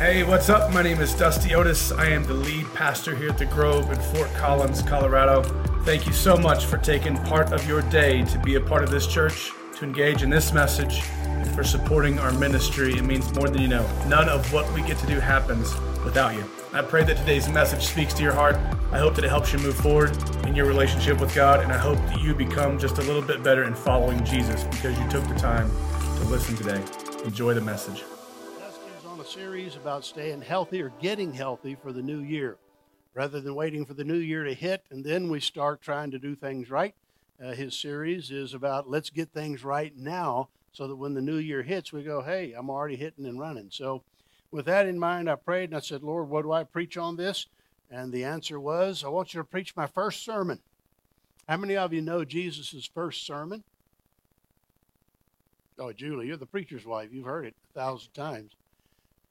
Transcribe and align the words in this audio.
Hey, 0.00 0.22
what's 0.22 0.48
up? 0.48 0.72
My 0.72 0.80
name 0.80 0.98
is 1.02 1.12
Dusty 1.12 1.54
Otis. 1.54 1.92
I 1.92 2.06
am 2.06 2.24
the 2.24 2.32
lead 2.32 2.64
pastor 2.72 3.14
here 3.14 3.28
at 3.28 3.36
the 3.36 3.44
Grove 3.44 3.92
in 3.92 4.00
Fort 4.00 4.32
Collins, 4.32 4.80
Colorado. 4.80 5.42
Thank 5.84 6.06
you 6.06 6.14
so 6.14 6.38
much 6.38 6.64
for 6.64 6.78
taking 6.78 7.18
part 7.24 7.52
of 7.52 7.68
your 7.68 7.82
day 7.82 8.24
to 8.24 8.38
be 8.38 8.54
a 8.54 8.60
part 8.62 8.82
of 8.82 8.90
this 8.90 9.06
church, 9.06 9.52
to 9.76 9.84
engage 9.84 10.22
in 10.22 10.30
this 10.30 10.54
message, 10.54 11.02
and 11.18 11.46
for 11.54 11.62
supporting 11.62 12.18
our 12.18 12.32
ministry. 12.32 12.94
It 12.94 13.04
means 13.04 13.30
more 13.34 13.50
than 13.50 13.60
you 13.60 13.68
know. 13.68 13.86
None 14.06 14.30
of 14.30 14.50
what 14.54 14.72
we 14.72 14.80
get 14.84 14.96
to 15.00 15.06
do 15.06 15.20
happens 15.20 15.74
without 16.02 16.34
you. 16.34 16.46
I 16.72 16.80
pray 16.80 17.04
that 17.04 17.18
today's 17.18 17.50
message 17.50 17.82
speaks 17.82 18.14
to 18.14 18.22
your 18.22 18.32
heart. 18.32 18.56
I 18.92 18.98
hope 18.98 19.14
that 19.16 19.24
it 19.26 19.28
helps 19.28 19.52
you 19.52 19.58
move 19.58 19.76
forward 19.76 20.16
in 20.46 20.56
your 20.56 20.64
relationship 20.64 21.20
with 21.20 21.34
God, 21.34 21.60
and 21.60 21.70
I 21.70 21.76
hope 21.76 21.98
that 22.06 22.22
you 22.22 22.34
become 22.34 22.78
just 22.78 22.96
a 22.96 23.02
little 23.02 23.20
bit 23.20 23.42
better 23.42 23.64
in 23.64 23.74
following 23.74 24.24
Jesus 24.24 24.64
because 24.64 24.98
you 24.98 25.06
took 25.10 25.28
the 25.28 25.34
time 25.34 25.70
to 26.16 26.24
listen 26.24 26.56
today. 26.56 26.82
Enjoy 27.26 27.52
the 27.52 27.60
message 27.60 28.02
series 29.30 29.76
about 29.76 30.04
staying 30.04 30.42
healthy 30.42 30.82
or 30.82 30.90
getting 31.00 31.32
healthy 31.32 31.76
for 31.76 31.92
the 31.92 32.02
new 32.02 32.18
year. 32.18 32.56
Rather 33.14 33.40
than 33.40 33.54
waiting 33.54 33.84
for 33.84 33.94
the 33.94 34.02
new 34.02 34.16
year 34.16 34.42
to 34.42 34.54
hit 34.54 34.82
and 34.90 35.04
then 35.04 35.30
we 35.30 35.38
start 35.38 35.80
trying 35.80 36.10
to 36.10 36.18
do 36.18 36.34
things 36.34 36.68
right, 36.68 36.94
uh, 37.42 37.52
his 37.52 37.78
series 37.78 38.32
is 38.32 38.54
about 38.54 38.90
let's 38.90 39.08
get 39.08 39.30
things 39.32 39.62
right 39.62 39.96
now 39.96 40.48
so 40.72 40.88
that 40.88 40.96
when 40.96 41.14
the 41.14 41.22
new 41.22 41.36
year 41.36 41.62
hits, 41.62 41.92
we 41.92 42.02
go, 42.02 42.22
hey, 42.22 42.54
I'm 42.56 42.70
already 42.70 42.96
hitting 42.96 43.24
and 43.24 43.38
running. 43.38 43.68
So, 43.70 44.02
with 44.50 44.66
that 44.66 44.86
in 44.86 44.98
mind, 44.98 45.30
I 45.30 45.36
prayed 45.36 45.70
and 45.70 45.76
I 45.76 45.80
said, 45.80 46.02
Lord, 46.02 46.28
what 46.28 46.42
do 46.42 46.50
I 46.50 46.64
preach 46.64 46.96
on 46.96 47.16
this? 47.16 47.46
And 47.88 48.12
the 48.12 48.24
answer 48.24 48.58
was, 48.58 49.04
I 49.04 49.08
want 49.08 49.32
you 49.32 49.40
to 49.40 49.44
preach 49.44 49.76
my 49.76 49.86
first 49.86 50.24
sermon. 50.24 50.58
How 51.48 51.56
many 51.56 51.76
of 51.76 51.92
you 51.92 52.00
know 52.00 52.24
Jesus' 52.24 52.90
first 52.92 53.24
sermon? 53.24 53.62
Oh, 55.78 55.92
Julie, 55.92 56.26
you're 56.26 56.36
the 56.36 56.46
preacher's 56.46 56.84
wife. 56.84 57.10
You've 57.12 57.26
heard 57.26 57.46
it 57.46 57.54
a 57.74 57.78
thousand 57.78 58.12
times. 58.12 58.52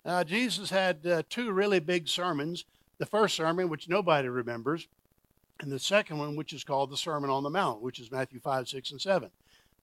Uh, 0.09 0.23
Jesus 0.23 0.71
had 0.71 1.05
uh, 1.05 1.21
two 1.29 1.51
really 1.51 1.79
big 1.79 2.07
sermons. 2.07 2.65
The 2.97 3.05
first 3.05 3.35
sermon, 3.35 3.69
which 3.69 3.87
nobody 3.87 4.27
remembers, 4.27 4.87
and 5.59 5.71
the 5.71 5.77
second 5.77 6.17
one, 6.17 6.35
which 6.35 6.51
is 6.51 6.63
called 6.63 6.89
the 6.89 6.97
Sermon 6.97 7.29
on 7.29 7.43
the 7.43 7.49
Mount, 7.51 7.83
which 7.83 7.99
is 7.99 8.09
Matthew 8.09 8.39
5, 8.39 8.67
6, 8.67 8.91
and 8.91 8.99
7. 8.99 9.29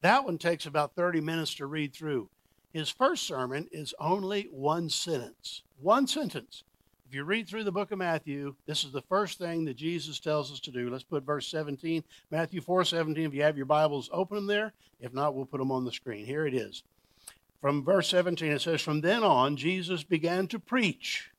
That 0.00 0.24
one 0.24 0.36
takes 0.36 0.66
about 0.66 0.96
30 0.96 1.20
minutes 1.20 1.54
to 1.54 1.66
read 1.66 1.94
through. 1.94 2.28
His 2.72 2.90
first 2.90 3.24
sermon 3.24 3.68
is 3.70 3.94
only 4.00 4.48
one 4.50 4.90
sentence. 4.90 5.62
One 5.80 6.08
sentence. 6.08 6.64
If 7.08 7.14
you 7.14 7.22
read 7.22 7.48
through 7.48 7.62
the 7.62 7.70
book 7.70 7.92
of 7.92 7.98
Matthew, 7.98 8.56
this 8.66 8.82
is 8.82 8.90
the 8.90 9.02
first 9.02 9.38
thing 9.38 9.64
that 9.66 9.76
Jesus 9.76 10.18
tells 10.18 10.50
us 10.50 10.58
to 10.60 10.72
do. 10.72 10.90
Let's 10.90 11.04
put 11.04 11.22
verse 11.22 11.46
17, 11.46 12.02
Matthew 12.32 12.60
4 12.60 12.84
17. 12.84 13.26
If 13.26 13.32
you 13.32 13.42
have 13.42 13.56
your 13.56 13.66
Bibles, 13.66 14.10
open 14.12 14.38
them 14.38 14.46
there. 14.48 14.72
If 15.00 15.14
not, 15.14 15.36
we'll 15.36 15.46
put 15.46 15.58
them 15.58 15.70
on 15.70 15.84
the 15.84 15.92
screen. 15.92 16.26
Here 16.26 16.48
it 16.48 16.54
is 16.54 16.82
from 17.60 17.84
verse 17.84 18.08
17, 18.08 18.52
it 18.52 18.60
says, 18.60 18.80
From 18.80 19.00
then 19.00 19.22
on, 19.22 19.56
Jesus 19.56 20.04
began 20.04 20.46
to 20.48 20.58
preach. 20.58 21.30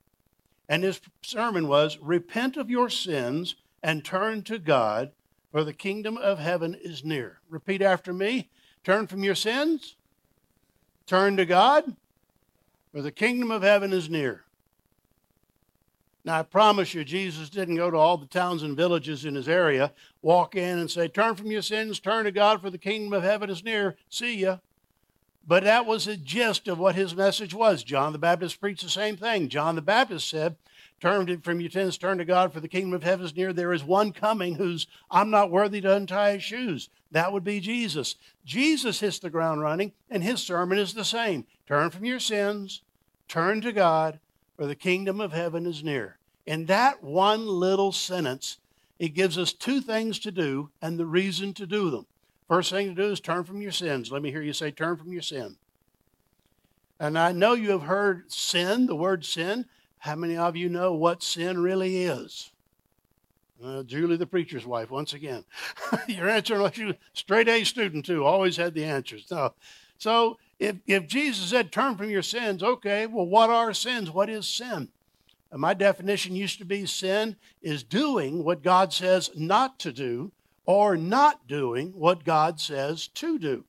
And 0.69 0.83
his 0.83 0.99
sermon 1.21 1.67
was, 1.67 1.97
Repent 2.01 2.57
of 2.57 2.69
your 2.69 2.89
sins 2.89 3.55
and 3.83 4.03
turn 4.03 4.43
to 4.43 4.59
God, 4.59 5.11
for 5.51 5.63
the 5.63 5.73
kingdom 5.73 6.17
of 6.17 6.39
heaven 6.39 6.75
is 6.75 7.05
near. 7.05 7.39
Repeat 7.49 7.81
after 7.81 8.13
me 8.13 8.49
Turn 8.83 9.05
from 9.05 9.21
your 9.21 9.35
sins, 9.35 9.97
turn 11.07 11.35
to 11.35 11.45
God, 11.45 11.93
for 12.93 13.01
the 13.01 13.11
kingdom 13.11 13.51
of 13.51 13.61
heaven 13.61 13.91
is 13.91 14.09
near. 14.09 14.45
Now, 16.23 16.39
I 16.39 16.43
promise 16.43 16.93
you, 16.93 17.03
Jesus 17.03 17.49
didn't 17.49 17.75
go 17.75 17.91
to 17.91 17.97
all 17.97 18.17
the 18.17 18.25
towns 18.25 18.63
and 18.63 18.77
villages 18.77 19.25
in 19.25 19.35
his 19.35 19.49
area, 19.49 19.91
walk 20.21 20.55
in 20.55 20.79
and 20.79 20.89
say, 20.89 21.09
Turn 21.09 21.35
from 21.35 21.51
your 21.51 21.61
sins, 21.61 21.99
turn 21.99 22.23
to 22.23 22.31
God, 22.31 22.61
for 22.61 22.69
the 22.69 22.77
kingdom 22.77 23.11
of 23.11 23.23
heaven 23.23 23.49
is 23.49 23.61
near. 23.61 23.97
See 24.09 24.37
ya. 24.37 24.59
But 25.47 25.63
that 25.63 25.85
was 25.85 26.05
the 26.05 26.17
gist 26.17 26.67
of 26.67 26.77
what 26.77 26.95
his 26.95 27.15
message 27.15 27.53
was. 27.53 27.83
John 27.83 28.11
the 28.11 28.19
Baptist 28.19 28.59
preached 28.59 28.83
the 28.83 28.89
same 28.89 29.15
thing. 29.15 29.47
John 29.47 29.75
the 29.75 29.81
Baptist 29.81 30.29
said, 30.29 30.57
Turn 30.99 31.41
from 31.41 31.61
your 31.61 31.69
sins, 31.69 31.97
turn 31.97 32.17
to 32.17 32.25
God, 32.25 32.51
for 32.51 32.59
the 32.59 32.67
kingdom 32.67 32.93
of 32.93 33.03
heaven 33.03 33.25
is 33.25 33.35
near. 33.35 33.53
There 33.53 33.71
is 33.71 33.83
one 33.83 34.11
coming 34.11 34.55
who's, 34.55 34.87
I'm 35.09 35.29
not 35.29 35.51
worthy 35.51 35.79
to 35.81 35.95
untie 35.95 36.33
his 36.33 36.43
shoes. 36.43 36.89
That 37.11 37.31
would 37.31 37.43
be 37.43 37.59
Jesus. 37.59 38.15
Jesus 38.43 38.99
hits 38.99 39.19
the 39.19 39.29
ground 39.29 39.61
running, 39.61 39.93
and 40.09 40.23
his 40.23 40.41
sermon 40.41 40.79
is 40.79 40.93
the 40.93 41.05
same. 41.05 41.45
Turn 41.67 41.91
from 41.91 42.03
your 42.03 42.19
sins, 42.19 42.81
turn 43.27 43.61
to 43.61 43.71
God, 43.71 44.19
for 44.55 44.65
the 44.65 44.75
kingdom 44.75 45.21
of 45.21 45.33
heaven 45.33 45.65
is 45.65 45.83
near. 45.83 46.17
In 46.45 46.65
that 46.65 47.03
one 47.03 47.47
little 47.47 47.91
sentence, 47.91 48.57
it 48.97 49.09
gives 49.09 49.37
us 49.37 49.53
two 49.53 49.81
things 49.81 50.17
to 50.19 50.31
do 50.31 50.71
and 50.81 50.97
the 50.97 51.05
reason 51.05 51.53
to 51.53 51.67
do 51.67 51.91
them. 51.91 52.07
First 52.47 52.71
thing 52.71 52.87
to 52.87 53.01
do 53.01 53.11
is 53.11 53.19
turn 53.19 53.43
from 53.43 53.61
your 53.61 53.71
sins. 53.71 54.11
Let 54.11 54.21
me 54.21 54.31
hear 54.31 54.41
you 54.41 54.53
say, 54.53 54.71
turn 54.71 54.95
from 54.95 55.11
your 55.11 55.21
sin. 55.21 55.57
And 56.99 57.19
I 57.19 57.31
know 57.31 57.53
you 57.53 57.71
have 57.71 57.83
heard 57.83 58.31
sin, 58.31 58.87
the 58.87 58.95
word 58.95 59.25
sin. 59.25 59.65
How 59.99 60.15
many 60.15 60.37
of 60.37 60.55
you 60.55 60.69
know 60.69 60.93
what 60.93 61.21
sin 61.21 61.59
really 61.59 62.03
is? 62.03 62.51
Uh, 63.63 63.83
Julie, 63.83 64.17
the 64.17 64.27
preacher's 64.27 64.65
wife, 64.65 64.91
once 64.91 65.13
again. 65.13 65.43
Your 66.07 66.29
answer, 66.29 66.59
like 66.59 66.77
you, 66.77 66.93
straight 67.13 67.47
A 67.47 67.63
student 67.63 68.05
too, 68.05 68.23
always 68.23 68.55
had 68.55 68.75
the 68.75 68.85
answers. 68.85 69.25
No. 69.31 69.53
So 69.97 70.37
if, 70.59 70.75
if 70.85 71.07
Jesus 71.07 71.49
said, 71.49 71.71
turn 71.71 71.97
from 71.97 72.11
your 72.11 72.21
sins, 72.21 72.61
okay, 72.61 73.07
well, 73.07 73.25
what 73.25 73.49
are 73.49 73.73
sins? 73.73 74.11
What 74.11 74.29
is 74.29 74.47
sin? 74.47 74.89
And 75.51 75.61
my 75.61 75.73
definition 75.73 76.35
used 76.35 76.59
to 76.59 76.65
be 76.65 76.85
sin 76.85 77.35
is 77.61 77.81
doing 77.83 78.43
what 78.43 78.61
God 78.61 78.93
says 78.93 79.31
not 79.35 79.79
to 79.79 79.91
do 79.91 80.31
or 80.67 80.97
not 80.97 81.47
doing 81.47 81.93
what 81.93 82.25
God 82.25 82.59
says 82.59 83.07
to 83.07 83.39
do. 83.39 83.63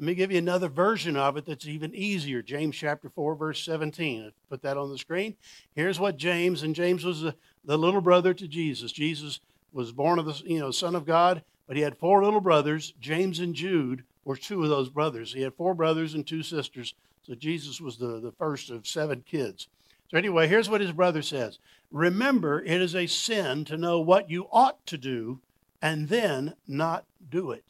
Let 0.00 0.06
me 0.06 0.14
give 0.14 0.32
you 0.32 0.38
another 0.38 0.68
version 0.68 1.14
of 1.14 1.36
it 1.36 1.44
that's 1.44 1.66
even 1.66 1.94
easier. 1.94 2.40
James 2.40 2.74
chapter 2.74 3.10
4, 3.10 3.34
verse 3.34 3.62
17. 3.62 4.32
put 4.48 4.62
that 4.62 4.78
on 4.78 4.90
the 4.90 4.96
screen. 4.96 5.36
Here's 5.76 6.00
what 6.00 6.16
James, 6.16 6.62
and 6.62 6.74
James 6.74 7.04
was 7.04 7.20
the, 7.20 7.34
the 7.66 7.76
little 7.76 8.00
brother 8.00 8.32
to 8.32 8.48
Jesus. 8.48 8.90
Jesus 8.90 9.40
was 9.74 9.92
born 9.92 10.18
of 10.18 10.24
the 10.24 10.42
you 10.46 10.58
know, 10.58 10.70
Son 10.70 10.96
of 10.96 11.04
God, 11.04 11.42
but 11.68 11.76
he 11.76 11.82
had 11.82 11.98
four 11.98 12.24
little 12.24 12.40
brothers. 12.40 12.94
James 12.98 13.38
and 13.40 13.54
Jude 13.54 14.02
were 14.24 14.36
two 14.36 14.62
of 14.62 14.70
those 14.70 14.88
brothers. 14.88 15.34
He 15.34 15.42
had 15.42 15.54
four 15.54 15.74
brothers 15.74 16.14
and 16.14 16.26
two 16.26 16.42
sisters. 16.42 16.94
So 17.22 17.34
Jesus 17.34 17.78
was 17.82 17.98
the, 17.98 18.18
the 18.18 18.32
first 18.32 18.70
of 18.70 18.86
seven 18.86 19.22
kids. 19.30 19.68
So, 20.10 20.16
anyway, 20.16 20.48
here's 20.48 20.70
what 20.70 20.80
his 20.80 20.92
brother 20.92 21.20
says 21.20 21.58
Remember, 21.92 22.62
it 22.62 22.80
is 22.80 22.94
a 22.96 23.06
sin 23.06 23.66
to 23.66 23.76
know 23.76 24.00
what 24.00 24.30
you 24.30 24.48
ought 24.50 24.84
to 24.86 24.96
do 24.96 25.40
and 25.82 26.08
then 26.08 26.54
not 26.66 27.04
do 27.30 27.50
it. 27.52 27.64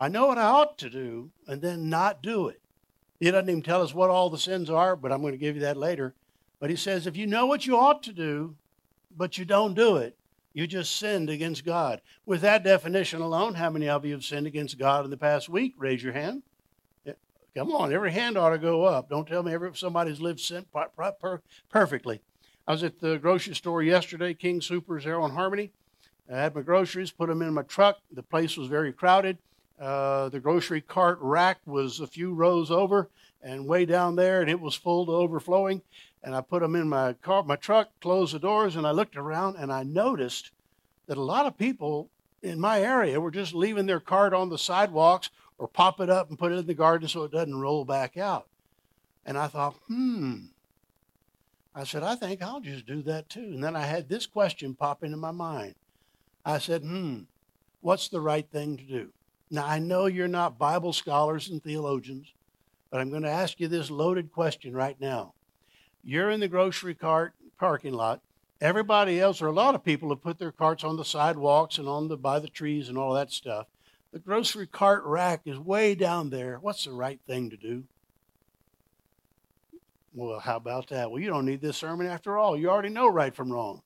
I 0.00 0.08
know 0.08 0.26
what 0.26 0.38
I 0.38 0.44
ought 0.44 0.78
to 0.78 0.90
do 0.90 1.30
and 1.46 1.60
then 1.60 1.90
not 1.90 2.22
do 2.22 2.48
it. 2.48 2.60
He 3.18 3.30
doesn't 3.30 3.50
even 3.50 3.62
tell 3.62 3.82
us 3.82 3.94
what 3.94 4.08
all 4.08 4.30
the 4.30 4.38
sins 4.38 4.70
are, 4.70 4.96
but 4.96 5.12
I'm 5.12 5.20
going 5.20 5.34
to 5.34 5.38
give 5.38 5.56
you 5.56 5.62
that 5.62 5.76
later. 5.76 6.14
But 6.58 6.70
he 6.70 6.76
says, 6.76 7.06
if 7.06 7.16
you 7.16 7.26
know 7.26 7.46
what 7.46 7.66
you 7.66 7.76
ought 7.76 8.02
to 8.04 8.12
do, 8.12 8.56
but 9.14 9.36
you 9.36 9.44
don't 9.44 9.74
do 9.74 9.96
it, 9.96 10.16
you 10.52 10.66
just 10.66 10.96
sinned 10.96 11.28
against 11.28 11.64
God. 11.64 12.00
With 12.24 12.40
that 12.40 12.64
definition 12.64 13.20
alone, 13.20 13.54
how 13.54 13.70
many 13.70 13.88
of 13.88 14.04
you 14.04 14.12
have 14.12 14.24
sinned 14.24 14.46
against 14.46 14.78
God 14.78 15.04
in 15.04 15.10
the 15.10 15.16
past 15.16 15.48
week? 15.48 15.74
Raise 15.76 16.02
your 16.02 16.12
hand. 16.12 16.42
Come 17.56 17.72
on, 17.72 17.92
every 17.92 18.12
hand 18.12 18.38
ought 18.38 18.50
to 18.50 18.58
go 18.58 18.84
up. 18.84 19.10
Don't 19.10 19.26
tell 19.26 19.42
me 19.42 19.52
every, 19.52 19.74
somebody's 19.74 20.20
lived 20.20 20.38
sin 20.38 20.64
perfectly. 21.68 22.20
I 22.66 22.72
was 22.72 22.84
at 22.84 23.00
the 23.00 23.18
grocery 23.18 23.54
store 23.54 23.82
yesterday, 23.82 24.34
King 24.34 24.60
Soopers 24.60 25.02
there 25.02 25.20
on 25.20 25.32
Harmony. 25.32 25.72
I 26.30 26.36
had 26.36 26.54
my 26.54 26.62
groceries, 26.62 27.10
put 27.10 27.28
them 27.28 27.42
in 27.42 27.54
my 27.54 27.62
truck. 27.62 27.98
The 28.12 28.22
place 28.22 28.56
was 28.56 28.68
very 28.68 28.92
crowded. 28.92 29.38
Uh, 29.80 30.28
the 30.28 30.40
grocery 30.40 30.80
cart 30.80 31.18
rack 31.20 31.58
was 31.66 32.00
a 32.00 32.06
few 32.06 32.34
rows 32.34 32.70
over 32.70 33.08
and 33.42 33.66
way 33.66 33.84
down 33.84 34.14
there, 34.14 34.40
and 34.40 34.50
it 34.50 34.60
was 34.60 34.74
full 34.74 35.06
to 35.06 35.12
overflowing. 35.12 35.82
And 36.22 36.34
I 36.34 36.42
put 36.42 36.60
them 36.60 36.76
in 36.76 36.88
my 36.88 37.14
car, 37.14 37.42
my 37.42 37.56
truck, 37.56 37.88
closed 38.00 38.34
the 38.34 38.38
doors, 38.38 38.76
and 38.76 38.86
I 38.86 38.90
looked 38.90 39.16
around 39.16 39.56
and 39.56 39.72
I 39.72 39.82
noticed 39.82 40.50
that 41.06 41.16
a 41.16 41.22
lot 41.22 41.46
of 41.46 41.58
people 41.58 42.10
in 42.42 42.60
my 42.60 42.80
area 42.80 43.20
were 43.20 43.30
just 43.30 43.54
leaving 43.54 43.86
their 43.86 44.00
cart 44.00 44.32
on 44.32 44.50
the 44.50 44.58
sidewalks 44.58 45.30
or 45.58 45.66
pop 45.66 46.00
it 46.00 46.10
up 46.10 46.28
and 46.28 46.38
put 46.38 46.52
it 46.52 46.58
in 46.58 46.66
the 46.66 46.74
garden 46.74 47.08
so 47.08 47.24
it 47.24 47.32
doesn't 47.32 47.58
roll 47.58 47.84
back 47.84 48.16
out. 48.16 48.46
And 49.26 49.36
I 49.36 49.48
thought, 49.48 49.74
hmm. 49.88 50.36
I 51.74 51.84
said, 51.84 52.02
I 52.02 52.14
think 52.16 52.42
I'll 52.42 52.60
just 52.60 52.86
do 52.86 53.02
that 53.02 53.28
too. 53.28 53.40
And 53.40 53.64
then 53.64 53.76
I 53.76 53.82
had 53.82 54.08
this 54.08 54.26
question 54.26 54.74
pop 54.74 55.02
into 55.02 55.16
my 55.16 55.30
mind 55.30 55.74
I 56.50 56.58
said, 56.58 56.82
hmm, 56.82 57.20
what's 57.80 58.08
the 58.08 58.20
right 58.20 58.46
thing 58.50 58.76
to 58.76 58.84
do? 58.84 59.12
Now, 59.50 59.66
I 59.66 59.78
know 59.78 60.06
you're 60.06 60.28
not 60.28 60.58
Bible 60.58 60.92
scholars 60.92 61.48
and 61.48 61.62
theologians, 61.62 62.32
but 62.90 63.00
I'm 63.00 63.10
going 63.10 63.22
to 63.22 63.30
ask 63.30 63.58
you 63.58 63.68
this 63.68 63.90
loaded 63.90 64.32
question 64.32 64.74
right 64.74 65.00
now. 65.00 65.34
You're 66.04 66.30
in 66.30 66.40
the 66.40 66.48
grocery 66.48 66.94
cart 66.94 67.34
parking 67.58 67.92
lot. 67.92 68.20
Everybody 68.60 69.20
else, 69.20 69.40
or 69.40 69.46
a 69.46 69.52
lot 69.52 69.74
of 69.74 69.84
people, 69.84 70.10
have 70.10 70.22
put 70.22 70.38
their 70.38 70.52
carts 70.52 70.84
on 70.84 70.96
the 70.96 71.04
sidewalks 71.04 71.78
and 71.78 71.88
on 71.88 72.08
the 72.08 72.16
by 72.16 72.38
the 72.38 72.48
trees 72.48 72.88
and 72.88 72.98
all 72.98 73.14
that 73.14 73.30
stuff. 73.30 73.66
The 74.12 74.18
grocery 74.18 74.66
cart 74.66 75.04
rack 75.04 75.42
is 75.46 75.58
way 75.58 75.94
down 75.94 76.30
there. 76.30 76.58
What's 76.60 76.84
the 76.84 76.92
right 76.92 77.20
thing 77.26 77.50
to 77.50 77.56
do? 77.56 77.84
Well, 80.12 80.40
how 80.40 80.56
about 80.56 80.88
that? 80.88 81.10
Well, 81.10 81.20
you 81.20 81.28
don't 81.28 81.46
need 81.46 81.60
this 81.60 81.76
sermon 81.76 82.06
after 82.06 82.36
all. 82.36 82.56
You 82.56 82.70
already 82.70 82.88
know 82.88 83.08
right 83.08 83.34
from 83.34 83.52
wrong. 83.52 83.82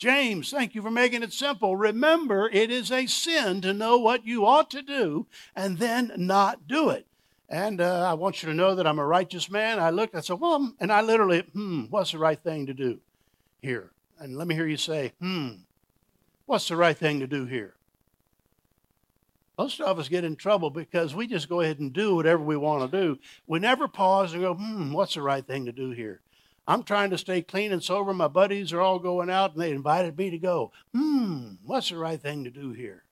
James, 0.00 0.50
thank 0.50 0.74
you 0.74 0.80
for 0.80 0.90
making 0.90 1.22
it 1.22 1.30
simple. 1.30 1.76
Remember, 1.76 2.48
it 2.50 2.70
is 2.70 2.90
a 2.90 3.06
sin 3.06 3.60
to 3.60 3.74
know 3.74 3.98
what 3.98 4.26
you 4.26 4.46
ought 4.46 4.70
to 4.70 4.80
do 4.80 5.26
and 5.54 5.76
then 5.76 6.10
not 6.16 6.66
do 6.66 6.88
it. 6.88 7.06
And 7.50 7.82
uh, 7.82 8.10
I 8.10 8.14
want 8.14 8.42
you 8.42 8.48
to 8.48 8.54
know 8.54 8.74
that 8.74 8.86
I'm 8.86 8.98
a 8.98 9.06
righteous 9.06 9.50
man. 9.50 9.78
I 9.78 9.90
looked, 9.90 10.14
I 10.14 10.20
said, 10.20 10.40
well, 10.40 10.72
and 10.80 10.90
I 10.90 11.02
literally, 11.02 11.40
hmm, 11.52 11.82
what's 11.90 12.12
the 12.12 12.18
right 12.18 12.42
thing 12.42 12.64
to 12.66 12.72
do 12.72 12.98
here? 13.60 13.90
And 14.18 14.38
let 14.38 14.46
me 14.46 14.54
hear 14.54 14.66
you 14.66 14.78
say, 14.78 15.12
hmm, 15.20 15.50
what's 16.46 16.68
the 16.68 16.76
right 16.76 16.96
thing 16.96 17.20
to 17.20 17.26
do 17.26 17.44
here? 17.44 17.74
Most 19.58 19.82
of 19.82 19.98
us 19.98 20.08
get 20.08 20.24
in 20.24 20.34
trouble 20.34 20.70
because 20.70 21.14
we 21.14 21.26
just 21.26 21.50
go 21.50 21.60
ahead 21.60 21.78
and 21.78 21.92
do 21.92 22.14
whatever 22.14 22.42
we 22.42 22.56
want 22.56 22.90
to 22.90 22.98
do. 22.98 23.18
We 23.46 23.58
never 23.58 23.86
pause 23.86 24.32
and 24.32 24.40
go, 24.40 24.54
hmm, 24.54 24.94
what's 24.94 25.12
the 25.12 25.20
right 25.20 25.46
thing 25.46 25.66
to 25.66 25.72
do 25.72 25.90
here? 25.90 26.22
I'm 26.70 26.84
trying 26.84 27.10
to 27.10 27.18
stay 27.18 27.42
clean 27.42 27.72
and 27.72 27.82
sober. 27.82 28.14
My 28.14 28.28
buddies 28.28 28.72
are 28.72 28.80
all 28.80 29.00
going 29.00 29.28
out 29.28 29.54
and 29.54 29.60
they 29.60 29.72
invited 29.72 30.16
me 30.16 30.30
to 30.30 30.38
go. 30.38 30.70
Hmm, 30.94 31.54
what's 31.64 31.88
the 31.88 31.96
right 31.96 32.22
thing 32.22 32.44
to 32.44 32.50
do 32.50 32.70
here? 32.70 33.02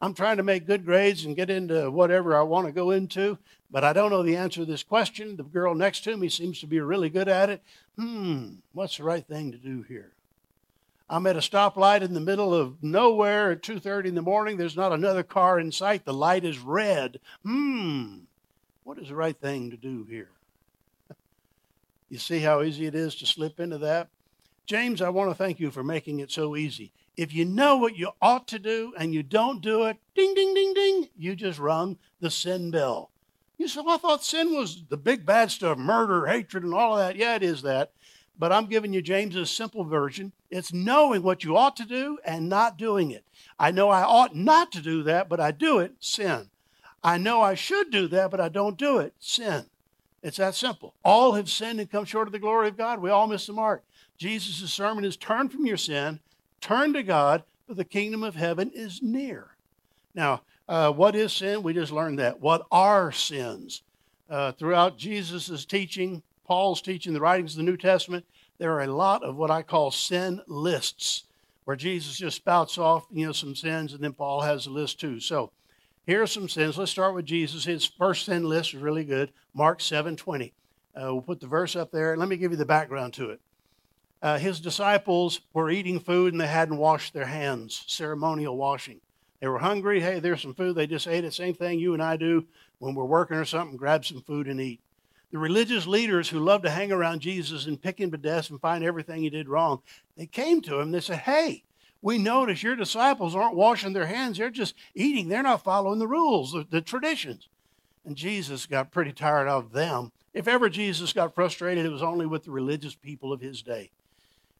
I'm 0.00 0.14
trying 0.14 0.36
to 0.36 0.44
make 0.44 0.68
good 0.68 0.84
grades 0.84 1.24
and 1.24 1.34
get 1.34 1.50
into 1.50 1.90
whatever 1.90 2.36
I 2.36 2.42
want 2.42 2.68
to 2.68 2.72
go 2.72 2.92
into, 2.92 3.38
but 3.72 3.82
I 3.82 3.92
don't 3.92 4.12
know 4.12 4.22
the 4.22 4.36
answer 4.36 4.60
to 4.60 4.66
this 4.66 4.84
question. 4.84 5.34
The 5.34 5.42
girl 5.42 5.74
next 5.74 6.04
to 6.04 6.16
me 6.16 6.28
seems 6.28 6.60
to 6.60 6.68
be 6.68 6.78
really 6.78 7.10
good 7.10 7.26
at 7.26 7.50
it. 7.50 7.64
Hmm, 7.98 8.58
what's 8.72 8.98
the 8.98 9.02
right 9.02 9.26
thing 9.26 9.50
to 9.50 9.58
do 9.58 9.82
here? 9.82 10.12
I'm 11.10 11.26
at 11.26 11.34
a 11.34 11.40
stoplight 11.40 12.02
in 12.02 12.14
the 12.14 12.20
middle 12.20 12.54
of 12.54 12.84
nowhere 12.84 13.50
at 13.50 13.64
2:30 13.64 14.10
in 14.10 14.14
the 14.14 14.22
morning. 14.22 14.58
There's 14.58 14.76
not 14.76 14.92
another 14.92 15.24
car 15.24 15.58
in 15.58 15.72
sight. 15.72 16.04
The 16.04 16.14
light 16.14 16.44
is 16.44 16.60
red. 16.60 17.18
Hmm, 17.42 18.18
what 18.84 18.98
is 18.98 19.08
the 19.08 19.16
right 19.16 19.36
thing 19.36 19.72
to 19.72 19.76
do 19.76 20.04
here? 20.04 20.30
You 22.12 22.18
see 22.18 22.40
how 22.40 22.60
easy 22.60 22.84
it 22.84 22.94
is 22.94 23.14
to 23.16 23.26
slip 23.26 23.58
into 23.58 23.78
that? 23.78 24.10
James, 24.66 25.00
I 25.00 25.08
want 25.08 25.30
to 25.30 25.34
thank 25.34 25.58
you 25.58 25.70
for 25.70 25.82
making 25.82 26.20
it 26.20 26.30
so 26.30 26.56
easy. 26.56 26.92
If 27.16 27.32
you 27.32 27.46
know 27.46 27.78
what 27.78 27.96
you 27.96 28.10
ought 28.20 28.46
to 28.48 28.58
do 28.58 28.92
and 28.98 29.14
you 29.14 29.22
don't 29.22 29.62
do 29.62 29.84
it, 29.84 29.96
ding, 30.14 30.34
ding, 30.34 30.52
ding, 30.52 30.74
ding, 30.74 31.08
you 31.16 31.34
just 31.34 31.58
rung 31.58 31.96
the 32.20 32.30
sin 32.30 32.70
bell. 32.70 33.10
You 33.56 33.66
say, 33.66 33.80
well, 33.80 33.94
I 33.94 33.96
thought 33.96 34.22
sin 34.22 34.54
was 34.54 34.84
the 34.90 34.98
big 34.98 35.24
bad 35.24 35.50
stuff, 35.50 35.78
murder, 35.78 36.26
hatred, 36.26 36.64
and 36.64 36.74
all 36.74 36.98
of 36.98 36.98
that. 36.98 37.16
Yeah, 37.16 37.34
it 37.34 37.42
is 37.42 37.62
that. 37.62 37.92
But 38.38 38.52
I'm 38.52 38.66
giving 38.66 38.92
you 38.92 39.00
James's 39.00 39.50
simple 39.50 39.84
version. 39.84 40.32
It's 40.50 40.70
knowing 40.70 41.22
what 41.22 41.44
you 41.44 41.56
ought 41.56 41.76
to 41.76 41.86
do 41.86 42.18
and 42.26 42.46
not 42.46 42.76
doing 42.76 43.10
it. 43.10 43.24
I 43.58 43.70
know 43.70 43.88
I 43.88 44.02
ought 44.02 44.36
not 44.36 44.70
to 44.72 44.82
do 44.82 45.02
that, 45.04 45.30
but 45.30 45.40
I 45.40 45.50
do 45.50 45.78
it, 45.78 45.94
sin. 45.98 46.50
I 47.02 47.16
know 47.16 47.40
I 47.40 47.54
should 47.54 47.90
do 47.90 48.06
that, 48.08 48.30
but 48.30 48.38
I 48.38 48.50
don't 48.50 48.76
do 48.76 48.98
it, 48.98 49.14
sin. 49.18 49.64
It's 50.22 50.36
that 50.36 50.54
simple. 50.54 50.94
All 51.04 51.32
have 51.32 51.50
sinned 51.50 51.80
and 51.80 51.90
come 51.90 52.04
short 52.04 52.28
of 52.28 52.32
the 52.32 52.38
glory 52.38 52.68
of 52.68 52.76
God. 52.76 53.00
We 53.00 53.10
all 53.10 53.26
miss 53.26 53.46
the 53.46 53.52
mark. 53.52 53.82
Jesus' 54.18 54.72
sermon 54.72 55.04
is 55.04 55.16
turn 55.16 55.48
from 55.48 55.66
your 55.66 55.76
sin 55.76 56.20
Turn 56.62 56.92
to 56.92 57.02
God, 57.02 57.42
for 57.66 57.74
the 57.74 57.84
kingdom 57.84 58.22
of 58.22 58.36
heaven 58.36 58.70
is 58.72 59.02
near. 59.02 59.56
Now, 60.14 60.42
uh, 60.68 60.92
what 60.92 61.16
is 61.16 61.32
sin? 61.32 61.62
We 61.62 61.74
just 61.74 61.92
learned 61.92 62.20
that. 62.20 62.40
What 62.40 62.66
are 62.70 63.10
sins? 63.10 63.82
Uh, 64.30 64.52
throughout 64.52 64.96
Jesus' 64.96 65.66
teaching, 65.66 66.22
Paul's 66.46 66.80
teaching, 66.80 67.12
the 67.12 67.20
writings 67.20 67.54
of 67.54 67.58
the 67.58 67.70
New 67.70 67.76
Testament, 67.76 68.24
there 68.58 68.72
are 68.72 68.82
a 68.82 68.86
lot 68.86 69.24
of 69.24 69.36
what 69.36 69.50
I 69.50 69.62
call 69.62 69.90
sin 69.90 70.40
lists, 70.46 71.24
where 71.64 71.76
Jesus 71.76 72.16
just 72.16 72.36
spouts 72.36 72.78
off, 72.78 73.06
you 73.10 73.26
know, 73.26 73.32
some 73.32 73.56
sins, 73.56 73.92
and 73.92 74.02
then 74.02 74.12
Paul 74.12 74.40
has 74.42 74.66
a 74.66 74.70
list 74.70 75.00
too. 75.00 75.18
So, 75.18 75.50
here 76.06 76.22
are 76.22 76.26
some 76.26 76.48
sins. 76.48 76.78
Let's 76.78 76.90
start 76.90 77.14
with 77.14 77.24
Jesus. 77.24 77.64
His 77.64 77.84
first 77.84 78.26
sin 78.26 78.48
list 78.48 78.74
is 78.74 78.80
really 78.80 79.04
good. 79.04 79.32
Mark 79.54 79.80
7:20. 79.80 80.52
Uh, 80.94 81.12
we'll 81.14 81.22
put 81.22 81.40
the 81.40 81.46
verse 81.46 81.74
up 81.74 81.90
there. 81.90 82.16
Let 82.16 82.28
me 82.28 82.36
give 82.36 82.50
you 82.50 82.56
the 82.58 82.66
background 82.66 83.14
to 83.14 83.30
it 83.30 83.40
uh, 84.22 84.38
his 84.38 84.60
disciples 84.60 85.40
were 85.52 85.70
eating 85.70 85.98
food 85.98 86.32
and 86.32 86.40
they 86.40 86.46
hadn't 86.46 86.76
washed 86.78 87.12
their 87.12 87.26
hands, 87.26 87.84
ceremonial 87.88 88.56
washing. 88.56 89.00
They 89.40 89.48
were 89.48 89.58
hungry. 89.58 90.00
Hey, 90.00 90.20
there's 90.20 90.40
some 90.40 90.54
food. 90.54 90.76
They 90.76 90.86
just 90.86 91.08
ate 91.08 91.24
it. 91.24 91.34
Same 91.34 91.54
thing 91.54 91.80
you 91.80 91.94
and 91.94 92.02
I 92.02 92.16
do 92.16 92.46
when 92.78 92.94
we're 92.94 93.04
working 93.04 93.36
or 93.36 93.44
something, 93.44 93.76
grab 93.76 94.04
some 94.04 94.22
food 94.22 94.46
and 94.46 94.60
eat. 94.60 94.80
The 95.32 95.38
religious 95.38 95.86
leaders 95.86 96.28
who 96.28 96.38
loved 96.38 96.64
to 96.64 96.70
hang 96.70 96.92
around 96.92 97.20
Jesus 97.20 97.66
and 97.66 97.80
pick 97.80 97.98
him 97.98 98.12
to 98.12 98.16
death 98.16 98.50
and 98.50 98.60
find 98.60 98.84
everything 98.84 99.22
he 99.22 99.30
did 99.30 99.48
wrong, 99.48 99.80
they 100.16 100.26
came 100.26 100.60
to 100.62 100.78
him. 100.78 100.92
They 100.92 101.00
said, 101.00 101.18
Hey, 101.18 101.64
we 102.02 102.18
notice 102.18 102.62
your 102.62 102.74
disciples 102.74 103.34
aren't 103.34 103.54
washing 103.54 103.92
their 103.92 104.06
hands. 104.06 104.38
They're 104.38 104.50
just 104.50 104.74
eating. 104.94 105.28
They're 105.28 105.42
not 105.42 105.62
following 105.62 106.00
the 106.00 106.08
rules, 106.08 106.52
the, 106.52 106.66
the 106.68 106.80
traditions. 106.80 107.48
And 108.04 108.16
Jesus 108.16 108.66
got 108.66 108.90
pretty 108.90 109.12
tired 109.12 109.48
of 109.48 109.72
them. 109.72 110.10
If 110.34 110.48
ever 110.48 110.68
Jesus 110.68 111.12
got 111.12 111.34
frustrated, 111.34 111.86
it 111.86 111.92
was 111.92 112.02
only 112.02 112.26
with 112.26 112.44
the 112.44 112.50
religious 112.50 112.96
people 112.96 113.32
of 113.32 113.40
his 113.40 113.62
day. 113.62 113.90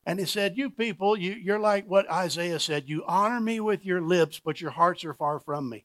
And 0.06 0.20
he 0.20 0.26
said, 0.26 0.56
You 0.56 0.70
people, 0.70 1.16
you, 1.16 1.32
you're 1.32 1.58
like 1.58 1.88
what 1.88 2.10
Isaiah 2.10 2.60
said. 2.60 2.88
You 2.88 3.04
honor 3.06 3.40
me 3.40 3.58
with 3.58 3.84
your 3.84 4.00
lips, 4.00 4.40
but 4.42 4.60
your 4.60 4.70
hearts 4.70 5.04
are 5.04 5.14
far 5.14 5.40
from 5.40 5.68
me. 5.68 5.84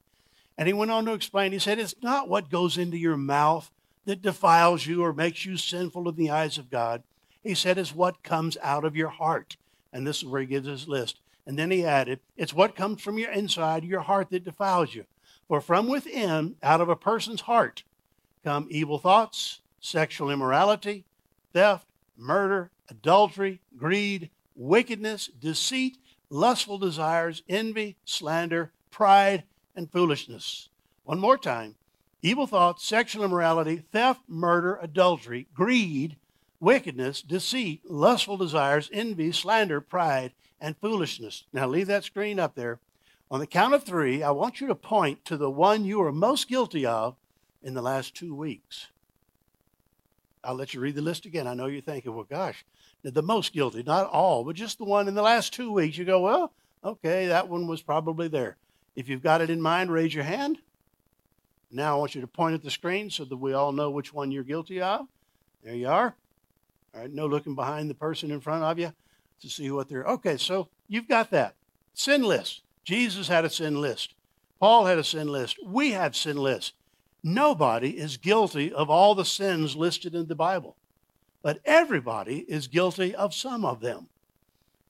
And 0.58 0.68
he 0.68 0.74
went 0.74 0.92
on 0.92 1.06
to 1.06 1.14
explain, 1.14 1.52
he 1.52 1.60
said, 1.60 1.80
It's 1.80 1.96
not 2.02 2.30
what 2.30 2.50
goes 2.50 2.78
into 2.78 2.98
your 2.98 3.18
mouth 3.18 3.72
that 4.06 4.22
defiles 4.22 4.86
you 4.86 5.04
or 5.04 5.14
makes 5.14 5.46
you 5.46 5.58
sinful 5.58 6.08
in 6.10 6.16
the 6.16 6.30
eyes 6.30 6.58
of 6.58 6.70
God. 6.70 7.04
He 7.44 7.56
said, 7.56 7.78
It's 7.78 7.96
what 7.96 8.24
comes 8.24 8.58
out 8.62 8.86
of 8.86 8.96
your 8.96 9.10
heart. 9.10 9.58
And 9.94 10.06
this 10.06 10.18
is 10.18 10.26
where 10.26 10.42
he 10.42 10.48
gives 10.48 10.68
his 10.68 10.88
list. 10.88 11.20
And 11.48 11.58
then 11.58 11.72
he 11.72 11.86
added, 11.86 12.20
It's 12.36 12.54
what 12.54 12.76
comes 12.76 13.02
from 13.02 13.18
your 13.18 13.32
inside, 13.32 13.86
your 13.86 14.02
heart, 14.02 14.30
that 14.32 14.44
defiles 14.44 14.94
you. 14.94 15.06
For 15.48 15.62
from 15.62 15.88
within, 15.88 16.58
out 16.62 16.82
of 16.82 16.90
a 16.90 16.96
person's 16.98 17.42
heart, 17.42 17.84
come 18.44 18.68
evil 18.70 19.00
thoughts, 19.00 19.62
sexual 19.80 20.30
immorality, 20.30 21.06
theft, 21.54 21.88
murder, 22.18 22.70
adultery, 22.90 23.62
greed, 23.78 24.30
wickedness, 24.56 25.28
deceit, 25.28 25.98
lustful 26.30 26.78
desires, 26.78 27.44
envy, 27.48 27.96
slander, 28.04 28.74
pride, 28.92 29.46
and 29.74 29.90
foolishness. 29.90 30.68
One 31.06 31.20
more 31.20 31.38
time 31.38 31.76
evil 32.22 32.46
thoughts, 32.46 32.86
sexual 32.86 33.24
immorality, 33.24 33.84
theft, 33.94 34.20
murder, 34.28 34.78
adultery, 34.82 35.48
greed, 35.54 36.18
wickedness, 36.60 37.22
deceit, 37.22 37.82
lustful 37.90 38.36
desires, 38.36 38.90
envy, 38.92 39.32
slander, 39.32 39.80
pride, 39.80 40.34
and 40.60 40.78
foolishness. 40.78 41.46
Now 41.54 41.68
leave 41.68 41.88
that 41.88 42.04
screen 42.04 42.40
up 42.40 42.56
there. 42.56 42.80
On 43.30 43.40
the 43.40 43.48
count 43.48 43.74
of 43.74 43.84
three, 43.84 44.24
I 44.24 44.32
want 44.32 44.62
you 44.62 44.68
to 44.68 44.76
point 44.76 45.26
to 45.26 45.38
the 45.38 45.52
one 45.52 45.86
you 45.86 46.02
are 46.02 46.12
most 46.12 46.48
guilty 46.48 46.86
of 46.86 47.16
in 47.62 47.74
the 47.74 47.82
last 47.82 48.16
two 48.16 48.34
weeks. 48.34 48.88
I'll 50.44 50.56
let 50.56 50.74
you 50.74 50.80
read 50.80 50.96
the 50.96 51.02
list 51.02 51.26
again. 51.26 51.46
I 51.46 51.54
know 51.54 51.66
you're 51.66 51.82
thinking, 51.82 52.16
well, 52.16 52.24
gosh, 52.24 52.66
the 53.04 53.22
most 53.22 53.52
guilty, 53.52 53.84
not 53.84 54.10
all, 54.10 54.46
but 54.46 54.56
just 54.56 54.78
the 54.78 54.86
one 54.86 55.08
in 55.08 55.14
the 55.14 55.22
last 55.22 55.54
two 55.54 55.72
weeks. 55.72 55.98
You 55.98 56.06
go, 56.06 56.22
well, 56.22 56.54
okay, 56.84 57.28
that 57.28 57.50
one 57.50 57.68
was 57.68 57.82
probably 57.82 58.30
there. 58.30 58.56
If 58.96 59.10
you've 59.10 59.24
got 59.24 59.42
it 59.42 59.50
in 59.50 59.62
mind, 59.62 59.92
raise 59.92 60.14
your 60.14 60.24
hand. 60.24 60.60
Now 61.70 61.98
I 61.98 62.00
want 62.00 62.16
you 62.16 62.22
to 62.22 62.28
point 62.28 62.56
at 62.56 62.64
the 62.64 62.72
screen 62.72 63.10
so 63.10 63.26
that 63.26 63.36
we 63.36 63.54
all 63.54 63.74
know 63.74 63.92
which 63.92 64.14
one 64.14 64.32
you're 64.32 64.44
guilty 64.44 64.82
of. 64.82 65.06
There 65.64 65.76
you 65.76 65.90
are. 65.90 66.16
All 66.96 67.02
right, 67.02 67.12
no 67.12 67.28
looking 67.28 67.56
behind 67.56 67.90
the 67.90 67.96
person 67.96 68.32
in 68.32 68.40
front 68.40 68.64
of 68.64 68.80
you 68.80 68.94
to 69.42 69.50
see 69.50 69.72
what 69.72 69.90
they're. 69.90 70.06
Okay, 70.06 70.38
so 70.38 70.68
you've 70.88 71.08
got 71.08 71.32
that. 71.32 71.56
Sin 71.94 72.24
list. 72.24 72.62
Jesus 72.84 73.28
had 73.28 73.46
a 73.46 73.50
sin 73.50 73.82
list. 73.82 74.14
Paul 74.60 74.86
had 74.86 74.98
a 74.98 75.04
sin 75.04 75.28
list. 75.28 75.58
We 75.66 75.92
have 75.92 76.16
sin 76.16 76.38
lists. 76.38 76.74
Nobody 77.24 77.98
is 77.98 78.18
guilty 78.18 78.72
of 78.72 78.90
all 78.90 79.16
the 79.16 79.26
sins 79.26 79.76
listed 79.76 80.16
in 80.16 80.28
the 80.28 80.36
Bible 80.36 80.76
but 81.48 81.62
everybody 81.64 82.40
is 82.50 82.68
guilty 82.68 83.16
of 83.16 83.34
some 83.34 83.64
of 83.64 83.80
them. 83.80 84.08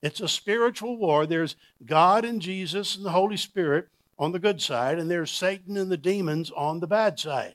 It's 0.01 0.21
a 0.21 0.27
spiritual 0.27 0.97
war. 0.97 1.27
There's 1.27 1.55
God 1.85 2.25
and 2.25 2.41
Jesus 2.41 2.95
and 2.95 3.05
the 3.05 3.11
Holy 3.11 3.37
Spirit 3.37 3.89
on 4.17 4.31
the 4.31 4.39
good 4.39 4.59
side, 4.59 4.97
and 4.97 5.09
there's 5.09 5.29
Satan 5.29 5.77
and 5.77 5.91
the 5.91 5.97
demons 5.97 6.49
on 6.49 6.79
the 6.79 6.87
bad 6.87 7.19
side. 7.19 7.53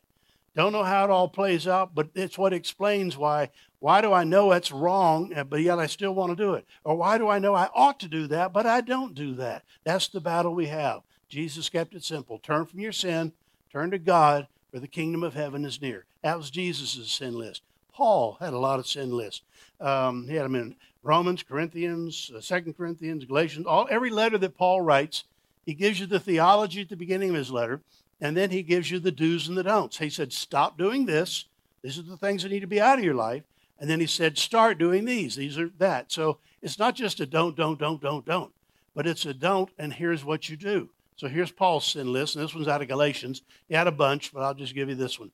Don't 0.54 0.72
know 0.72 0.84
how 0.84 1.04
it 1.04 1.10
all 1.10 1.28
plays 1.28 1.66
out, 1.66 1.94
but 1.94 2.10
it's 2.14 2.36
what 2.36 2.52
explains 2.52 3.16
why. 3.16 3.50
Why 3.78 4.00
do 4.00 4.12
I 4.12 4.24
know 4.24 4.52
it's 4.52 4.70
wrong, 4.70 5.32
but 5.48 5.60
yet 5.60 5.78
I 5.78 5.86
still 5.86 6.14
want 6.14 6.30
to 6.30 6.36
do 6.36 6.54
it? 6.54 6.66
Or 6.84 6.94
why 6.94 7.18
do 7.18 7.28
I 7.28 7.38
know 7.38 7.54
I 7.54 7.68
ought 7.74 7.98
to 8.00 8.08
do 8.08 8.26
that, 8.28 8.52
but 8.52 8.66
I 8.66 8.80
don't 8.80 9.14
do 9.14 9.34
that? 9.36 9.64
That's 9.84 10.08
the 10.08 10.20
battle 10.20 10.54
we 10.54 10.66
have. 10.66 11.00
Jesus 11.28 11.70
kept 11.70 11.94
it 11.94 12.04
simple 12.04 12.38
turn 12.38 12.66
from 12.66 12.80
your 12.80 12.92
sin, 12.92 13.32
turn 13.72 13.90
to 13.90 13.98
God, 13.98 14.46
for 14.70 14.78
the 14.78 14.88
kingdom 14.88 15.22
of 15.22 15.34
heaven 15.34 15.64
is 15.64 15.80
near. 15.80 16.04
That 16.22 16.36
was 16.36 16.50
Jesus' 16.50 17.10
sin 17.10 17.34
list. 17.34 17.62
Paul 17.92 18.36
had 18.40 18.52
a 18.52 18.58
lot 18.58 18.78
of 18.78 18.86
sin 18.86 19.10
lists. 19.10 19.42
Um, 19.80 20.26
he 20.28 20.34
had 20.34 20.44
them 20.44 20.54
in 20.54 20.76
Romans, 21.02 21.42
Corinthians, 21.42 22.30
uh, 22.34 22.40
Second 22.40 22.76
Corinthians, 22.76 23.24
Galatians, 23.24 23.66
all 23.66 23.88
every 23.90 24.10
letter 24.10 24.38
that 24.38 24.56
Paul 24.56 24.80
writes. 24.80 25.24
He 25.66 25.74
gives 25.74 26.00
you 26.00 26.06
the 26.06 26.20
theology 26.20 26.82
at 26.82 26.88
the 26.88 26.96
beginning 26.96 27.30
of 27.30 27.36
his 27.36 27.50
letter, 27.50 27.80
and 28.22 28.36
then 28.36 28.50
he 28.50 28.62
gives 28.62 28.90
you 28.90 28.98
the 28.98 29.10
do's 29.10 29.48
and 29.48 29.58
the 29.58 29.62
don'ts. 29.62 29.98
He 29.98 30.08
said, 30.08 30.32
"Stop 30.32 30.78
doing 30.78 31.04
this. 31.04 31.46
These 31.82 31.98
are 31.98 32.02
the 32.02 32.16
things 32.16 32.42
that 32.42 32.50
need 32.50 32.60
to 32.60 32.66
be 32.66 32.80
out 32.80 32.98
of 32.98 33.04
your 33.04 33.14
life." 33.14 33.42
And 33.78 33.90
then 33.90 34.00
he 34.00 34.06
said, 34.06 34.38
"Start 34.38 34.78
doing 34.78 35.04
these. 35.04 35.34
These 35.34 35.58
are 35.58 35.68
that." 35.78 36.10
So 36.10 36.38
it's 36.62 36.78
not 36.78 36.94
just 36.94 37.20
a 37.20 37.26
don't, 37.26 37.56
don't, 37.56 37.78
don't, 37.78 38.00
don't, 38.00 38.24
don't, 38.24 38.52
but 38.94 39.06
it's 39.06 39.26
a 39.26 39.34
don't, 39.34 39.70
and 39.76 39.92
here's 39.92 40.24
what 40.24 40.48
you 40.48 40.56
do. 40.56 40.88
So 41.16 41.28
here's 41.28 41.50
Paul's 41.50 41.84
sin 41.84 42.12
list, 42.12 42.36
and 42.36 42.44
this 42.44 42.54
one's 42.54 42.68
out 42.68 42.80
of 42.80 42.88
Galatians. 42.88 43.42
He 43.68 43.74
had 43.74 43.86
a 43.88 43.92
bunch, 43.92 44.32
but 44.32 44.42
I'll 44.42 44.54
just 44.54 44.74
give 44.74 44.88
you 44.88 44.94
this 44.94 45.18
one 45.18 45.32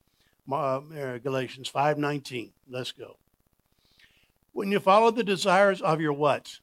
uh, 0.52 1.18
Galatians 1.18 1.70
5:19. 1.70 2.50
Let's 2.68 2.92
go. 2.92 3.16
When 4.52 4.72
you 4.72 4.80
follow 4.80 5.10
the 5.10 5.24
desires 5.24 5.82
of 5.82 6.00
your 6.00 6.12
what? 6.12 6.60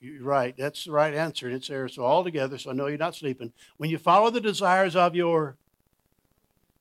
You're 0.00 0.22
right. 0.22 0.56
That's 0.56 0.84
the 0.84 0.92
right 0.92 1.14
answer. 1.14 1.46
And 1.46 1.56
It's 1.56 1.68
there. 1.68 1.88
So 1.88 2.02
all 2.02 2.24
together. 2.24 2.58
So 2.58 2.70
I 2.70 2.72
know 2.72 2.86
you're 2.86 2.98
not 2.98 3.14
sleeping. 3.14 3.52
When 3.76 3.90
you 3.90 3.98
follow 3.98 4.30
the 4.30 4.40
desires 4.40 4.96
of 4.96 5.14
your 5.14 5.56